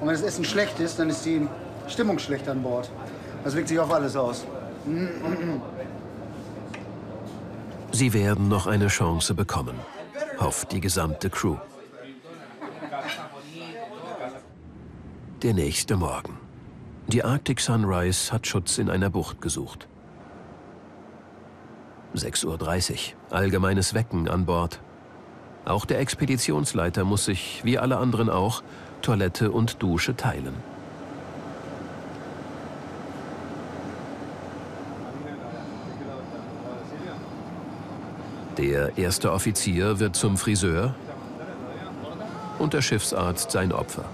Und 0.00 0.06
wenn 0.06 0.14
das 0.14 0.22
Essen 0.22 0.44
schlecht 0.44 0.80
ist, 0.80 0.98
dann 0.98 1.10
ist 1.10 1.24
die 1.24 1.46
Stimmung 1.88 2.18
schlecht 2.18 2.48
an 2.48 2.62
Bord. 2.62 2.90
Das 3.44 3.54
wirkt 3.54 3.68
sich 3.68 3.78
auf 3.78 3.92
alles 3.92 4.16
aus. 4.16 4.44
Sie 7.92 8.12
werden 8.12 8.48
noch 8.48 8.66
eine 8.66 8.88
Chance 8.88 9.34
bekommen, 9.34 9.76
hofft 10.38 10.72
die 10.72 10.80
gesamte 10.80 11.28
Crew. 11.30 11.56
Der 15.42 15.54
nächste 15.54 15.96
Morgen. 15.96 16.38
Die 17.08 17.24
Arctic 17.24 17.60
Sunrise 17.60 18.30
hat 18.30 18.46
Schutz 18.46 18.78
in 18.78 18.90
einer 18.90 19.10
Bucht 19.10 19.40
gesucht. 19.40 19.88
6.30 22.14 23.14
Uhr, 23.14 23.36
allgemeines 23.36 23.94
Wecken 23.94 24.28
an 24.28 24.44
Bord. 24.46 24.80
Auch 25.70 25.84
der 25.84 26.00
Expeditionsleiter 26.00 27.04
muss 27.04 27.26
sich, 27.26 27.60
wie 27.62 27.78
alle 27.78 27.98
anderen 27.98 28.28
auch, 28.28 28.64
Toilette 29.02 29.52
und 29.52 29.80
Dusche 29.80 30.16
teilen. 30.16 30.56
Der 38.58 38.98
erste 38.98 39.30
Offizier 39.30 40.00
wird 40.00 40.16
zum 40.16 40.36
Friseur 40.36 40.96
und 42.58 42.74
der 42.74 42.82
Schiffsarzt 42.82 43.52
sein 43.52 43.70
Opfer. 43.70 44.04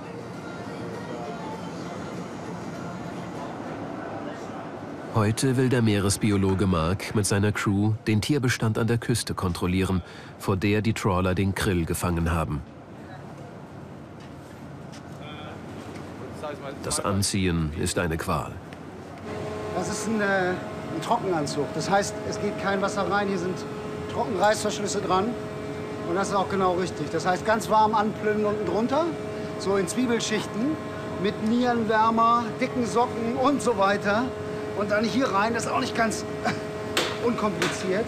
Heute 5.17 5.57
will 5.57 5.71
der 5.71 5.81
Meeresbiologe 5.81 6.67
Mark 6.67 7.15
mit 7.15 7.25
seiner 7.25 7.51
Crew 7.51 7.95
den 8.07 8.21
Tierbestand 8.21 8.77
an 8.77 8.87
der 8.87 8.99
Küste 8.99 9.33
kontrollieren, 9.33 10.03
vor 10.39 10.59
der 10.59 10.83
die 10.83 10.93
Trawler 10.93 11.35
den 11.35 11.55
Krill 11.55 11.87
gefangen 11.87 12.33
haben. 12.33 12.61
Das 16.83 17.03
Anziehen 17.03 17.73
ist 17.81 17.99
eine 17.99 18.19
Qual. 18.19 18.53
Das 19.75 19.89
ist 19.89 20.07
ein, 20.07 20.21
äh, 20.21 20.51
ein 20.51 21.01
Trockenanzug. 21.03 21.65
Das 21.75 21.89
heißt, 21.89 22.15
es 22.29 22.39
geht 22.39 22.61
kein 22.61 22.83
Wasser 22.83 23.11
rein. 23.11 23.29
Hier 23.29 23.39
sind 23.39 23.57
Trockenreißverschlüsse 24.13 25.01
dran. 25.01 25.31
Und 26.11 26.15
das 26.15 26.29
ist 26.29 26.35
auch 26.35 26.51
genau 26.51 26.75
richtig. 26.75 27.09
Das 27.09 27.25
heißt, 27.25 27.47
ganz 27.47 27.71
warm 27.71 27.95
anplünnen 27.95 28.45
unten 28.45 28.67
drunter, 28.67 29.07
so 29.61 29.79
in 29.79 29.89
Zwiebelschichten, 29.89 30.77
mit 31.23 31.49
Nierenwärmer, 31.49 32.45
dicken 32.61 32.85
Socken 32.85 33.37
und 33.43 33.63
so 33.63 33.79
weiter. 33.79 34.25
Und 34.77 34.91
dann 34.91 35.05
hier 35.05 35.29
rein, 35.29 35.55
das 35.55 35.65
ist 35.65 35.71
auch 35.71 35.81
nicht 35.81 35.95
ganz 35.95 36.25
unkompliziert. 37.25 38.05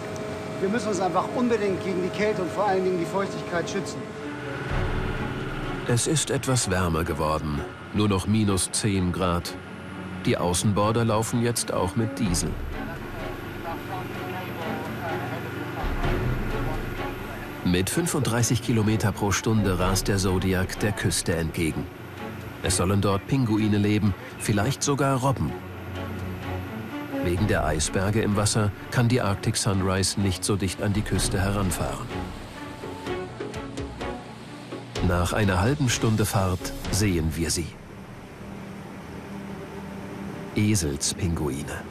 Wir 0.61 0.69
müssen 0.69 0.89
uns 0.89 0.99
einfach 0.99 1.25
unbedingt 1.35 1.83
gegen 1.83 2.03
die 2.03 2.09
Kälte 2.09 2.41
und 2.41 2.51
vor 2.51 2.67
allen 2.67 2.83
Dingen 2.83 2.99
die 2.99 3.05
Feuchtigkeit 3.05 3.69
schützen. 3.69 4.01
Es 5.87 6.05
ist 6.05 6.29
etwas 6.29 6.69
wärmer 6.69 7.03
geworden, 7.03 7.61
nur 7.93 8.07
noch 8.07 8.27
minus 8.27 8.71
10 8.71 9.11
Grad. 9.11 9.55
Die 10.25 10.37
Außenborder 10.37 11.05
laufen 11.05 11.41
jetzt 11.41 11.73
auch 11.73 11.95
mit 11.95 12.19
Diesel. 12.19 12.51
Mit 17.65 17.89
35 17.89 18.61
Kilometer 18.61 19.11
pro 19.11 19.31
Stunde 19.31 19.79
rast 19.79 20.07
der 20.07 20.17
Zodiac 20.17 20.79
der 20.79 20.91
Küste 20.91 21.35
entgegen. 21.35 21.85
Es 22.61 22.77
sollen 22.77 22.99
dort 23.01 23.25
Pinguine 23.27 23.77
leben, 23.77 24.13
vielleicht 24.39 24.83
sogar 24.83 25.19
Robben. 25.19 25.51
Wegen 27.23 27.47
der 27.47 27.65
Eisberge 27.65 28.21
im 28.21 28.35
Wasser 28.35 28.71
kann 28.91 29.07
die 29.07 29.21
Arctic 29.21 29.57
Sunrise 29.57 30.19
nicht 30.19 30.43
so 30.43 30.55
dicht 30.55 30.81
an 30.81 30.93
die 30.93 31.01
Küste 31.01 31.39
heranfahren. 31.39 32.07
Nach 35.07 35.33
einer 35.33 35.59
halben 35.59 35.89
Stunde 35.89 36.25
Fahrt 36.25 36.73
sehen 36.91 37.33
wir 37.35 37.51
sie. 37.51 37.67
Eselspinguine. 40.55 41.81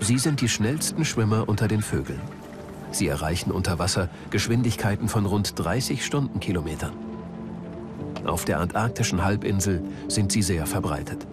Sie 0.00 0.18
sind 0.18 0.40
die 0.40 0.48
schnellsten 0.48 1.04
Schwimmer 1.04 1.48
unter 1.48 1.68
den 1.68 1.82
Vögeln. 1.82 2.20
Sie 2.90 3.06
erreichen 3.06 3.50
unter 3.50 3.78
Wasser 3.78 4.08
Geschwindigkeiten 4.30 5.08
von 5.08 5.26
rund 5.26 5.58
30 5.58 6.04
Stundenkilometern. 6.04 6.92
Auf 8.24 8.44
der 8.44 8.60
antarktischen 8.60 9.24
Halbinsel 9.24 9.82
sind 10.08 10.32
sie 10.32 10.42
sehr 10.42 10.66
verbreitet. 10.66 11.26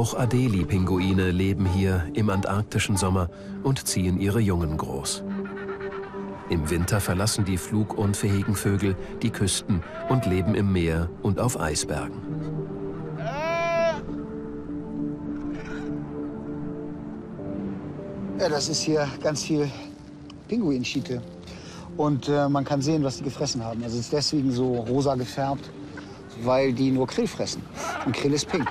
Auch 0.00 0.14
Adeli-Pinguine 0.14 1.30
leben 1.30 1.66
hier 1.66 2.06
im 2.14 2.30
antarktischen 2.30 2.96
Sommer 2.96 3.28
und 3.62 3.86
ziehen 3.86 4.18
ihre 4.18 4.40
Jungen 4.40 4.78
groß. 4.78 5.22
Im 6.48 6.70
Winter 6.70 7.02
verlassen 7.02 7.44
die 7.44 7.58
flugunfähigen 7.58 8.54
Vögel 8.54 8.96
die 9.20 9.28
Küsten 9.28 9.82
und 10.08 10.24
leben 10.24 10.54
im 10.54 10.72
Meer 10.72 11.10
und 11.20 11.38
auf 11.38 11.60
Eisbergen. 11.60 12.16
Ja, 18.38 18.48
das 18.48 18.70
ist 18.70 18.80
hier 18.80 19.06
ganz 19.22 19.42
viel 19.42 19.70
Pinguinschiete. 20.48 21.20
Und 21.98 22.26
äh, 22.26 22.48
man 22.48 22.64
kann 22.64 22.80
sehen, 22.80 23.04
was 23.04 23.18
die 23.18 23.24
gefressen 23.24 23.62
haben. 23.62 23.84
Also 23.84 23.98
es 23.98 24.04
ist 24.04 24.14
deswegen 24.14 24.50
so 24.50 24.76
rosa 24.76 25.14
gefärbt, 25.14 25.70
weil 26.42 26.72
die 26.72 26.90
nur 26.90 27.06
Krill 27.06 27.26
fressen. 27.26 27.62
Und 28.06 28.16
Krill 28.16 28.32
ist 28.32 28.48
pink. 28.48 28.66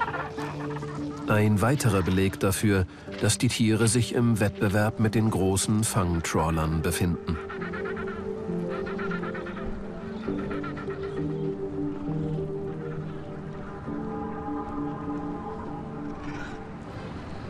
Ein 1.30 1.62
weiterer 1.62 2.02
Beleg 2.02 2.40
dafür, 2.40 2.88
dass 3.22 3.38
die 3.38 3.50
Tiere 3.50 3.88
sich 3.88 4.16
im 4.16 4.40
Wettbewerb 4.40 5.00
mit 5.00 5.14
den 5.14 5.30
großen 5.30 5.84
Fangtrawlern 5.84 6.82
befinden. 6.82 7.38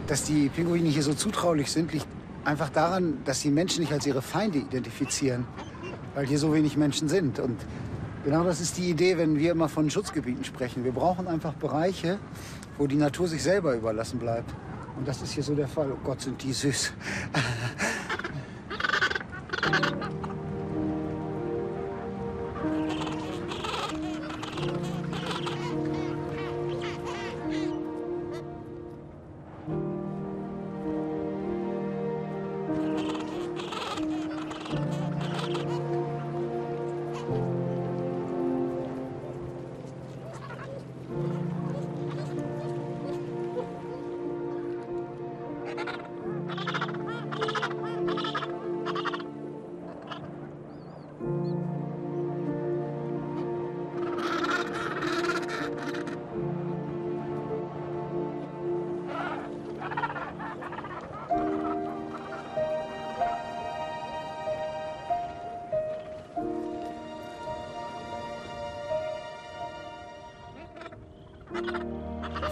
Dass 0.07 0.23
die 0.23 0.49
Pinguine 0.49 0.89
hier 0.89 1.03
so 1.03 1.13
zutraulich 1.13 1.71
sind, 1.71 1.93
liegt 1.93 2.07
einfach 2.43 2.69
daran, 2.69 3.19
dass 3.23 3.43
die 3.43 3.49
Menschen 3.49 3.79
nicht 3.79 3.93
als 3.93 4.05
ihre 4.05 4.21
Feinde 4.21 4.57
identifizieren, 4.57 5.45
weil 6.15 6.27
hier 6.27 6.37
so 6.37 6.53
wenig 6.53 6.75
Menschen 6.75 7.07
sind. 7.07 7.39
Und 7.39 7.57
genau 8.23 8.43
das 8.43 8.61
ist 8.61 8.77
die 8.77 8.89
Idee, 8.89 9.17
wenn 9.17 9.37
wir 9.37 9.51
immer 9.51 9.69
von 9.69 9.89
Schutzgebieten 9.89 10.43
sprechen. 10.43 10.83
Wir 10.83 10.91
brauchen 10.91 11.27
einfach 11.27 11.53
Bereiche, 11.53 12.19
wo 12.77 12.87
die 12.87 12.95
Natur 12.95 13.27
sich 13.27 13.43
selber 13.43 13.75
überlassen 13.75 14.19
bleibt. 14.19 14.51
Und 14.97 15.07
das 15.07 15.21
ist 15.21 15.31
hier 15.31 15.43
so 15.43 15.55
der 15.55 15.67
Fall. 15.67 15.91
Oh 15.91 15.97
Gott, 16.03 16.21
sind 16.21 16.41
die 16.43 16.53
süß. 16.53 16.93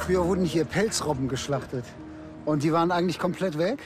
Früher 0.08 0.26
wurden 0.26 0.46
hier 0.46 0.64
Pelzrobben 0.64 1.28
geschlachtet. 1.28 1.84
Und 2.46 2.64
die 2.64 2.72
waren 2.72 2.92
eigentlich 2.92 3.20
komplett 3.20 3.58
weg. 3.58 3.80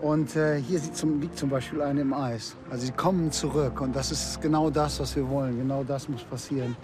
Und 0.00 0.34
äh, 0.34 0.58
hier 0.58 0.80
zum, 0.94 1.20
liegt 1.20 1.36
zum 1.36 1.50
Beispiel 1.50 1.82
eine 1.82 2.00
im 2.00 2.14
Eis. 2.14 2.56
Also 2.70 2.86
sie 2.86 2.92
kommen 2.92 3.30
zurück. 3.30 3.78
Und 3.82 3.94
das 3.94 4.10
ist 4.10 4.40
genau 4.40 4.70
das, 4.70 5.00
was 5.00 5.14
wir 5.16 5.28
wollen. 5.28 5.58
Genau 5.58 5.84
das 5.84 6.08
muss 6.08 6.24
passieren. 6.24 6.74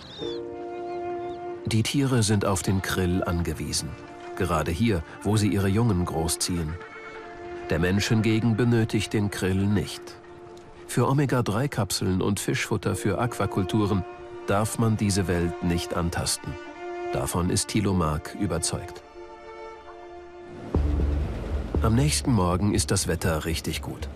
Die 1.65 1.83
Tiere 1.83 2.23
sind 2.23 2.45
auf 2.45 2.63
den 2.63 2.83
Krill 2.83 3.25
angewiesen. 3.25 3.89
Gerade 4.37 4.73
hier, 4.73 5.03
wo 5.23 5.39
sie 5.39 5.49
ihre 5.49 5.69
Jungen 5.69 6.05
großziehen. 6.05 6.75
Der 7.71 7.79
Mensch 7.79 8.09
hingegen 8.09 8.59
benötigt 8.59 9.15
den 9.15 9.31
Krill 9.31 9.67
nicht. 9.67 10.03
Für 10.87 11.09
Omega-3-Kapseln 11.09 12.21
und 12.21 12.41
Fischfutter 12.41 12.95
für 12.95 13.19
Aquakulturen 13.19 14.05
darf 14.47 14.79
man 14.79 14.99
diese 14.99 15.29
Welt 15.29 15.63
nicht 15.63 15.95
antasten. 15.95 16.53
Davon 17.17 17.49
ist 17.49 17.69
Thilo 17.69 17.95
Mark 17.95 18.37
überzeugt. 18.39 19.01
Am 21.81 21.95
nächsten 21.95 22.31
Morgen 22.31 22.75
ist 22.75 22.91
das 22.91 23.09
Wetter 23.09 23.47
richtig 23.47 23.81
gut. 23.81 24.07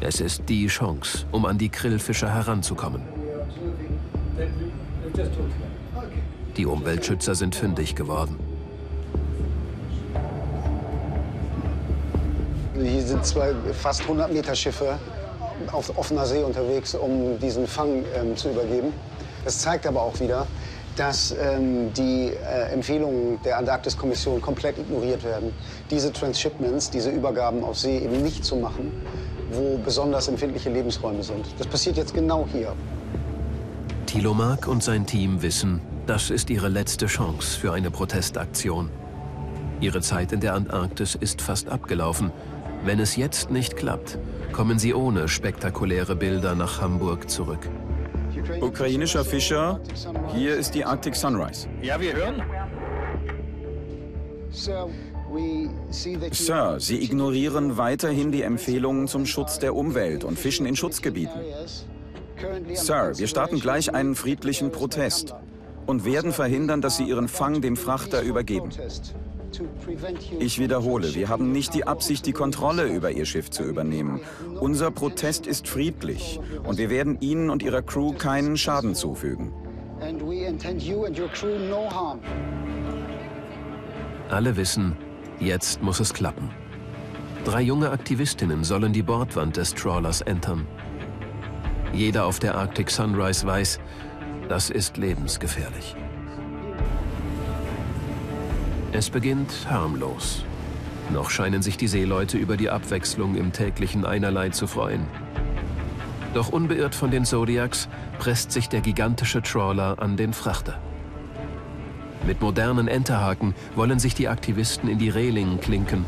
Es 0.00 0.22
ist 0.22 0.48
die 0.48 0.66
Chance, 0.68 1.26
um 1.32 1.44
an 1.44 1.58
die 1.58 1.68
Krillfischer 1.68 2.32
heranzukommen. 2.32 3.02
Die 6.56 6.64
Umweltschützer 6.64 7.34
sind 7.34 7.54
fündig 7.54 7.94
geworden. 7.94 8.38
Hier 12.74 13.02
sind 13.02 13.26
zwei 13.26 13.52
fast 13.74 14.00
100 14.00 14.32
Meter 14.32 14.54
Schiffe 14.54 14.98
auf 15.72 15.94
offener 15.98 16.24
See 16.24 16.42
unterwegs, 16.42 16.94
um 16.94 17.38
diesen 17.38 17.66
Fang 17.66 18.02
ähm, 18.14 18.34
zu 18.34 18.48
übergeben. 18.48 18.94
Das 19.44 19.58
zeigt 19.58 19.86
aber 19.86 20.00
auch 20.00 20.18
wieder, 20.18 20.46
dass 20.96 21.34
ähm, 21.38 21.92
die 21.92 22.32
äh, 22.32 22.72
Empfehlungen 22.72 23.38
der 23.44 23.58
Antarktis-Kommission 23.58 24.40
komplett 24.40 24.78
ignoriert 24.78 25.22
werden. 25.24 25.52
Diese 25.90 26.12
Transshipments, 26.12 26.90
diese 26.90 27.10
Übergaben 27.10 27.62
auf 27.62 27.78
See 27.78 27.98
eben 27.98 28.22
nicht 28.22 28.44
zu 28.44 28.56
machen, 28.56 28.92
wo 29.52 29.78
besonders 29.78 30.28
empfindliche 30.28 30.70
Lebensräume 30.70 31.22
sind. 31.22 31.46
Das 31.58 31.66
passiert 31.66 31.96
jetzt 31.96 32.14
genau 32.14 32.46
hier. 32.50 32.72
Thilo 34.06 34.34
Mark 34.34 34.66
und 34.66 34.82
sein 34.82 35.06
Team 35.06 35.42
wissen, 35.42 35.80
das 36.06 36.30
ist 36.30 36.48
ihre 36.50 36.68
letzte 36.68 37.06
Chance 37.06 37.58
für 37.58 37.72
eine 37.72 37.90
Protestaktion. 37.90 38.90
Ihre 39.80 40.00
Zeit 40.00 40.32
in 40.32 40.40
der 40.40 40.54
Antarktis 40.54 41.14
ist 41.14 41.42
fast 41.42 41.68
abgelaufen. 41.68 42.32
Wenn 42.84 42.98
es 42.98 43.16
jetzt 43.16 43.50
nicht 43.50 43.76
klappt, 43.76 44.18
kommen 44.52 44.78
sie 44.78 44.94
ohne 44.94 45.28
spektakuläre 45.28 46.16
Bilder 46.16 46.54
nach 46.54 46.80
Hamburg 46.80 47.28
zurück. 47.28 47.68
Ukrainischer 48.60 49.24
Fischer, 49.24 49.80
hier 50.34 50.56
ist 50.56 50.74
die 50.74 50.84
Arctic 50.84 51.14
Sunrise. 51.14 51.68
Ja, 51.82 52.00
wir 52.00 52.14
hören. 52.14 52.42
Sir, 56.30 56.76
Sie 56.78 57.02
ignorieren 57.02 57.76
weiterhin 57.76 58.32
die 58.32 58.42
Empfehlungen 58.42 59.08
zum 59.08 59.26
Schutz 59.26 59.58
der 59.58 59.74
Umwelt 59.74 60.24
und 60.24 60.38
fischen 60.38 60.66
in 60.66 60.76
Schutzgebieten. 60.76 61.40
Sir, 62.74 63.12
wir 63.16 63.26
starten 63.26 63.60
gleich 63.60 63.92
einen 63.94 64.14
friedlichen 64.14 64.70
Protest 64.70 65.34
und 65.86 66.04
werden 66.04 66.32
verhindern, 66.32 66.80
dass 66.80 66.96
Sie 66.96 67.04
Ihren 67.04 67.28
Fang 67.28 67.60
dem 67.60 67.76
Frachter 67.76 68.22
übergeben. 68.22 68.70
Ich 70.38 70.58
wiederhole, 70.58 71.14
wir 71.14 71.28
haben 71.28 71.52
nicht 71.52 71.74
die 71.74 71.86
Absicht, 71.86 72.26
die 72.26 72.32
Kontrolle 72.32 72.86
über 72.86 73.10
Ihr 73.10 73.26
Schiff 73.26 73.50
zu 73.50 73.62
übernehmen. 73.62 74.20
Unser 74.60 74.90
Protest 74.90 75.46
ist 75.46 75.68
friedlich 75.68 76.40
und 76.64 76.78
wir 76.78 76.90
werden 76.90 77.18
Ihnen 77.20 77.50
und 77.50 77.62
Ihrer 77.62 77.82
Crew 77.82 78.12
keinen 78.12 78.56
Schaden 78.56 78.94
zufügen. 78.94 79.52
Alle 84.28 84.56
wissen, 84.56 84.96
jetzt 85.40 85.82
muss 85.82 86.00
es 86.00 86.12
klappen. 86.12 86.50
Drei 87.44 87.62
junge 87.62 87.90
Aktivistinnen 87.90 88.64
sollen 88.64 88.92
die 88.92 89.02
Bordwand 89.02 89.56
des 89.56 89.74
Trawlers 89.74 90.20
entern. 90.20 90.66
Jeder 91.92 92.26
auf 92.26 92.40
der 92.40 92.56
Arctic 92.56 92.90
Sunrise 92.90 93.46
weiß, 93.46 93.78
das 94.48 94.70
ist 94.70 94.96
lebensgefährlich. 94.96 95.96
Es 98.96 99.10
beginnt 99.10 99.52
harmlos. 99.68 100.42
Noch 101.10 101.28
scheinen 101.28 101.60
sich 101.60 101.76
die 101.76 101.86
Seeleute 101.86 102.38
über 102.38 102.56
die 102.56 102.70
Abwechslung 102.70 103.36
im 103.36 103.52
täglichen 103.52 104.06
Einerlei 104.06 104.48
zu 104.48 104.66
freuen. 104.66 105.06
Doch 106.32 106.48
unbeirrt 106.48 106.94
von 106.94 107.10
den 107.10 107.26
Zodiacs 107.26 107.90
presst 108.18 108.52
sich 108.52 108.70
der 108.70 108.80
gigantische 108.80 109.42
Trawler 109.42 110.00
an 110.00 110.16
den 110.16 110.32
Frachter. 110.32 110.80
Mit 112.26 112.40
modernen 112.40 112.88
Enterhaken 112.88 113.54
wollen 113.74 113.98
sich 113.98 114.14
die 114.14 114.28
Aktivisten 114.28 114.88
in 114.88 114.98
die 114.98 115.10
Reling 115.10 115.60
klinken. 115.60 116.06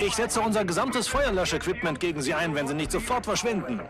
Ich 0.00 0.16
setze 0.16 0.40
unser 0.40 0.64
gesamtes 0.64 1.06
Feuerlöschequipment 1.06 2.00
gegen 2.00 2.22
sie 2.22 2.34
ein, 2.34 2.56
wenn 2.56 2.66
sie 2.66 2.74
nicht 2.74 2.90
sofort 2.90 3.24
verschwinden. 3.24 3.80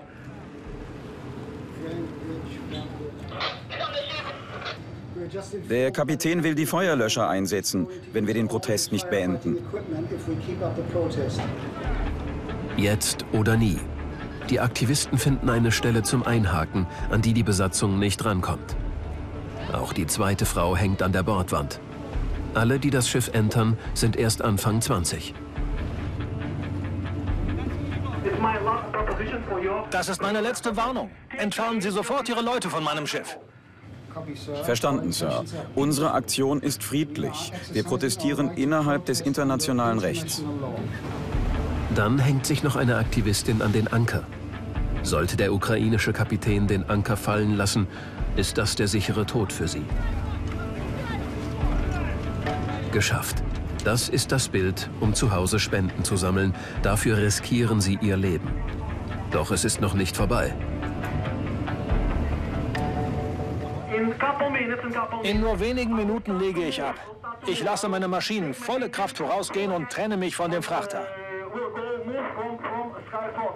Der 5.71 5.91
Kapitän 5.91 6.43
will 6.43 6.55
die 6.55 6.67
Feuerlöscher 6.67 7.29
einsetzen, 7.29 7.87
wenn 8.13 8.27
wir 8.27 8.35
den 8.35 8.49
Protest 8.49 8.93
nicht 8.93 9.09
beenden. 9.11 9.59
Jetzt 12.77 13.25
oder 13.33 13.57
nie. 13.57 13.79
Die 14.51 14.61
Aktivisten 14.61 15.19
finden 15.19 15.51
eine 15.51 15.73
Stelle 15.73 16.03
zum 16.03 16.23
Einhaken, 16.23 16.87
an 17.11 17.23
die 17.23 17.33
die 17.33 17.43
Besatzung 17.43 17.99
nicht 17.99 18.25
rankommt. 18.25 18.77
Auch 19.73 19.93
die 19.93 20.07
zweite 20.07 20.47
Frau 20.47 20.77
hängt 20.77 21.03
an 21.03 21.13
der 21.13 21.23
Bordwand. 21.23 21.81
Alle, 22.55 22.79
die 22.79 22.91
das 22.91 23.09
Schiff 23.09 23.29
entern, 23.33 23.77
sind 23.95 24.17
erst 24.17 24.43
Anfang 24.43 24.81
20. 24.81 25.35
Das 29.91 30.09
ist 30.09 30.23
meine 30.23 30.41
letzte 30.41 30.77
Warnung. 30.77 31.11
Entfernen 31.37 31.81
Sie 31.81 31.91
sofort 31.91 32.29
Ihre 32.29 32.43
Leute 32.43 32.71
von 32.71 32.85
meinem 32.85 33.07
Schiff. 33.07 33.39
Verstanden, 34.65 35.13
Sir. 35.13 35.45
Unsere 35.75 36.13
Aktion 36.13 36.61
ist 36.61 36.83
friedlich. 36.83 37.53
Wir 37.73 37.85
protestieren 37.85 38.51
innerhalb 38.51 39.05
des 39.07 39.21
internationalen 39.21 39.99
Rechts. 39.99 40.43
Dann 41.95 42.19
hängt 42.19 42.47
sich 42.47 42.63
noch 42.63 42.77
eine 42.77 42.97
Aktivistin 42.97 43.63
an 43.63 43.73
den 43.73 43.89
Anker. 43.89 44.25
Sollte 45.03 45.37
der 45.37 45.53
ukrainische 45.53 46.13
Kapitän 46.13 46.67
den 46.67 46.89
Anker 46.89 47.17
fallen 47.17 47.57
lassen, 47.57 47.87
ist 48.37 48.59
das 48.59 48.77
der 48.77 48.89
sichere 48.89 49.25
Tod 49.25 49.53
für 49.53 49.69
sie. 49.69 49.85
Geschafft. 52.93 53.43
Das 53.85 54.09
ist 54.09 54.33
das 54.33 54.49
Bild, 54.49 54.91
um 55.01 55.15
zu 55.15 55.31
Hause 55.31 55.61
Spenden 55.61 56.03
zu 56.03 56.17
sammeln. 56.17 56.55
Dafür 56.83 57.19
riskieren 57.19 57.81
sie 57.81 57.99
ihr 58.01 58.17
Leben. 58.17 58.51
Doch 59.31 59.53
es 59.53 59.65
ist 59.65 59.81
noch 59.81 59.95
nicht 59.95 60.17
vorbei. 60.17 60.55
In 65.23 65.41
nur 65.41 65.61
wenigen 65.61 65.95
Minuten 65.95 66.39
lege 66.39 66.65
ich 66.65 66.83
ab. 66.83 66.97
Ich 67.47 67.63
lasse 67.63 67.89
meine 67.89 68.09
Maschinen 68.09 68.55
volle 68.55 68.91
Kraft 68.91 69.19
vorausgehen 69.19 69.73
und 69.73 69.91
trenne 69.91 70.17
mich 70.17 70.37
von 70.37 70.51
dem 70.51 70.63
Frachter. 70.63 71.07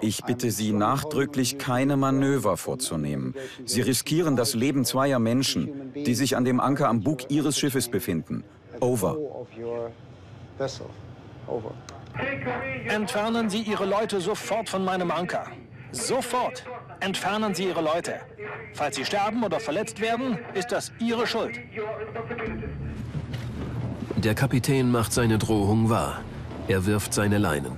Ich 0.01 0.23
bitte 0.23 0.51
Sie 0.51 0.71
nachdrücklich, 0.73 1.57
keine 1.57 1.97
Manöver 1.97 2.57
vorzunehmen. 2.57 3.35
Sie 3.65 3.81
riskieren 3.81 4.35
das 4.35 4.53
Leben 4.53 4.85
zweier 4.85 5.19
Menschen, 5.19 5.93
die 5.93 6.15
sich 6.15 6.35
an 6.35 6.45
dem 6.45 6.59
Anker 6.59 6.87
am 6.87 7.01
Bug 7.01 7.29
Ihres 7.29 7.57
Schiffes 7.57 7.89
befinden. 7.89 8.43
Over. 8.79 9.17
Entfernen 12.87 13.49
Sie 13.49 13.61
Ihre 13.61 13.85
Leute 13.85 14.21
sofort 14.21 14.69
von 14.69 14.83
meinem 14.83 15.11
Anker. 15.11 15.45
Sofort 15.91 16.63
entfernen 17.01 17.53
Sie 17.53 17.65
Ihre 17.65 17.81
Leute. 17.81 18.21
Falls 18.73 18.95
sie 18.95 19.05
sterben 19.05 19.43
oder 19.43 19.59
verletzt 19.59 19.99
werden, 19.99 20.37
ist 20.53 20.71
das 20.71 20.91
Ihre 20.99 21.27
Schuld. 21.27 21.59
Der 24.15 24.35
Kapitän 24.35 24.91
macht 24.91 25.11
seine 25.11 25.37
Drohung 25.37 25.89
wahr. 25.89 26.21
Er 26.67 26.85
wirft 26.85 27.13
seine 27.13 27.37
Leinen. 27.37 27.73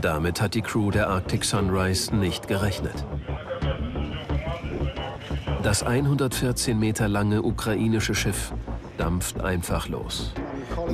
Damit 0.00 0.40
hat 0.40 0.54
die 0.54 0.62
Crew 0.62 0.90
der 0.90 1.08
Arctic 1.08 1.44
Sunrise 1.44 2.14
nicht 2.14 2.46
gerechnet. 2.46 3.04
Das 5.62 5.82
114 5.82 6.78
Meter 6.78 7.08
lange 7.08 7.42
ukrainische 7.42 8.14
Schiff 8.14 8.52
dampft 8.96 9.40
einfach 9.40 9.88
los. 9.88 10.32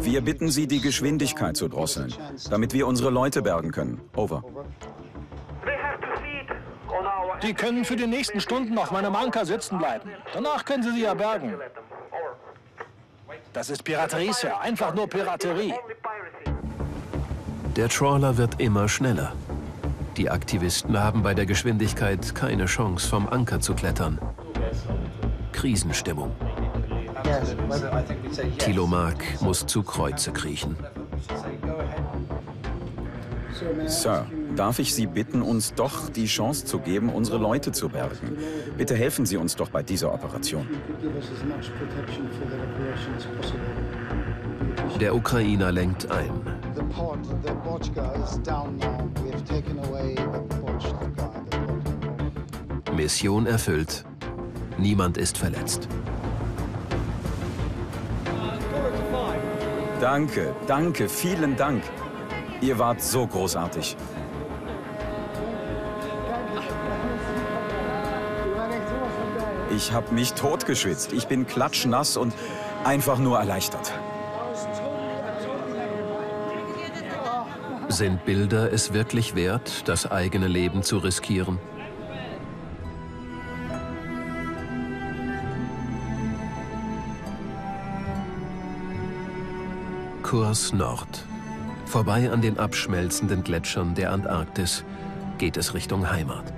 Wir 0.03 0.21
bitten 0.21 0.51
Sie, 0.51 0.67
die 0.67 0.81
Geschwindigkeit 0.81 1.57
zu 1.57 1.69
drosseln, 1.69 2.13
damit 2.51 2.73
wir 2.73 2.87
unsere 2.87 3.11
Leute 3.11 3.43
bergen 3.43 3.71
können. 3.71 4.01
Over. 4.17 4.43
Die 7.43 7.55
können 7.55 7.85
für 7.85 7.97
die 7.97 8.07
nächsten 8.07 8.41
Stunden 8.41 8.79
auf 8.79 8.91
meinem 8.91 9.15
Anker 9.15 9.45
sitzen 9.45 9.79
bleiben. 9.79 10.11
Danach 10.33 10.65
können 10.65 10.83
Sie 10.83 10.93
sie 10.93 11.03
ja 11.03 11.15
bergen. 11.15 11.55
Das 13.53 13.71
ist 13.71 13.85
Piraterie, 13.85 14.33
Sir. 14.33 14.61
Einfach 14.61 14.95
nur 14.95 15.09
Piraterie. 15.09 15.75
Der 17.77 17.89
Trawler 17.89 18.37
wird 18.37 18.61
immer 18.61 18.89
schneller. 18.89 19.33
Die 20.17 20.31
Aktivisten 20.31 20.99
haben 20.99 21.23
bei 21.23 21.35
der 21.35 21.45
Geschwindigkeit 21.45 22.35
keine 22.35 22.67
Chance, 22.67 23.09
vom 23.09 23.29
Anker 23.29 23.61
zu 23.61 23.75
klettern. 23.75 24.19
Krisenstimmung. 25.53 26.33
Tilomark 28.59 29.41
muss 29.41 29.67
zu 29.67 29.83
Kreuze 29.83 30.33
kriechen. 30.33 30.77
Sir, 33.87 34.27
darf 34.57 34.79
ich 34.79 34.95
Sie 34.95 35.07
bitten, 35.07 35.43
uns 35.43 35.75
doch 35.75 36.09
die 36.09 36.27
Chance 36.27 36.65
zu 36.65 36.79
geben, 36.79 37.09
unsere 37.09 37.39
Leute 37.39 37.73
zu 37.73 37.89
bergen? 37.89 38.37
Bitte 38.77 38.95
helfen 38.95 39.27
Sie 39.27 39.37
uns 39.37 39.55
doch 39.57 39.69
bei 39.69 39.83
dieser 39.83 40.13
Operation. 40.13 40.67
Der 45.01 45.15
Ukrainer 45.15 45.73
lenkt 45.73 46.11
ein. 46.11 46.31
Mission 52.97 53.47
erfüllt. 53.47 54.05
Niemand 54.79 55.17
ist 55.17 55.39
verletzt. 55.39 55.89
Danke, 60.05 60.55
danke, 60.67 61.09
vielen 61.09 61.57
Dank. 61.57 61.83
Ihr 62.61 62.79
wart 62.79 63.01
so 63.01 63.27
großartig. 63.27 63.97
Ich 69.75 69.93
habe 69.93 70.13
mich 70.13 70.35
totgeschwitzt. 70.35 71.15
Ich 71.15 71.27
bin 71.27 71.47
klatschnass 71.47 72.19
und 72.19 72.35
einfach 72.85 73.17
nur 73.17 73.39
erleichtert. 73.39 73.95
Sind 77.89 78.27
Bilder 78.27 78.71
es 78.71 78.93
wirklich 78.93 79.35
wert, 79.35 79.89
das 79.89 80.11
eigene 80.11 80.49
Leben 80.49 80.83
zu 80.83 80.99
riskieren? 80.99 81.59
Kurs 90.35 90.73
Nord. 90.73 91.25
Vorbei 91.87 92.29
an 92.29 92.43
den 92.43 92.59
abschmelzenden 92.59 93.45
Gletschern 93.45 93.95
der 93.95 94.11
Antarktis 94.11 94.83
geht 95.39 95.57
es 95.57 95.75
Richtung 95.75 96.11
Heimat. 96.11 96.53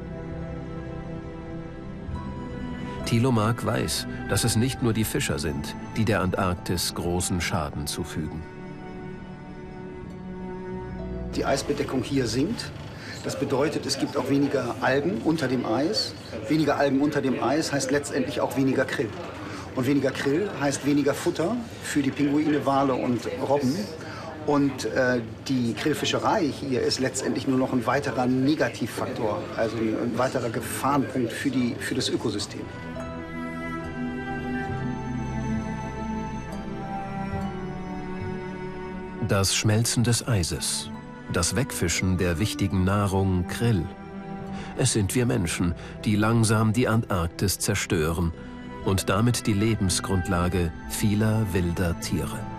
Thilo 3.05 3.33
Mark 3.33 3.67
weiß, 3.67 4.07
dass 4.31 4.45
es 4.45 4.57
nicht 4.57 4.83
nur 4.83 4.95
die 4.95 5.05
Fischer 5.05 5.39
sind, 5.39 5.75
die 5.95 6.07
der 6.07 6.23
Antarktis 6.23 6.95
großen 6.95 7.43
Schaden 7.43 7.87
zufügen. 7.87 8.41
Die 11.35 11.45
Eisbedeckung 11.45 12.03
hier 12.03 12.27
sinkt. 12.29 12.71
Das 13.25 13.39
bedeutet, 13.39 13.85
es 13.85 13.99
gibt 13.99 14.17
auch 14.17 14.31
weniger 14.31 14.77
Algen 14.81 15.21
unter 15.23 15.49
dem 15.49 15.67
Eis. 15.67 16.15
Weniger 16.49 16.79
Algen 16.79 17.03
unter 17.03 17.21
dem 17.21 17.43
Eis 17.43 17.73
heißt 17.73 17.91
letztendlich 17.91 18.41
auch 18.41 18.57
weniger 18.57 18.87
Krill. 18.87 19.11
Und 19.77 19.87
weniger 19.87 20.11
Krill 20.11 20.49
heißt 20.59 20.87
weniger 20.87 21.13
Futter 21.13 21.55
für 21.83 22.03
die 22.03 22.11
Pinguine, 22.11 22.65
Wale 22.65 22.95
und 22.95 23.21
Robben. 23.47 23.77
Und 24.47 24.87
äh, 24.87 25.21
die 25.49 25.75
Grillfischerei 25.75 26.45
hier 26.45 26.81
ist 26.81 26.99
letztendlich 26.99 27.47
nur 27.47 27.59
noch 27.59 27.73
ein 27.73 27.85
weiterer 27.85 28.27
Negativfaktor, 28.27 29.43
also 29.57 29.77
ein, 29.77 29.97
ein 30.03 30.19
weiterer 30.19 30.49
Gefahrenpunkt 30.49 31.31
für, 31.31 31.51
die, 31.51 31.75
für 31.79 31.95
das 31.95 32.09
Ökosystem. 32.09 32.63
Das 39.29 39.55
Schmelzen 39.55 40.05
des 40.05 40.27
Eises, 40.27 40.91
das 41.33 41.57
Wegfischen 41.57 42.17
der 42.17 42.39
wichtigen 42.39 42.85
Nahrung 42.85 43.47
Krill. 43.49 43.85
Es 44.79 44.93
sind 44.93 45.15
wir 45.15 45.27
Menschen, 45.27 45.75
die 46.05 46.17
langsam 46.17 46.73
die 46.73 46.87
Antarktis 46.87 47.59
zerstören 47.59 48.33
und 48.87 49.11
damit 49.11 49.47
die 49.47 49.53
Lebensgrundlage 49.53 50.73
vieler 50.89 51.45
wilder 51.53 52.01
Tiere. 52.01 52.56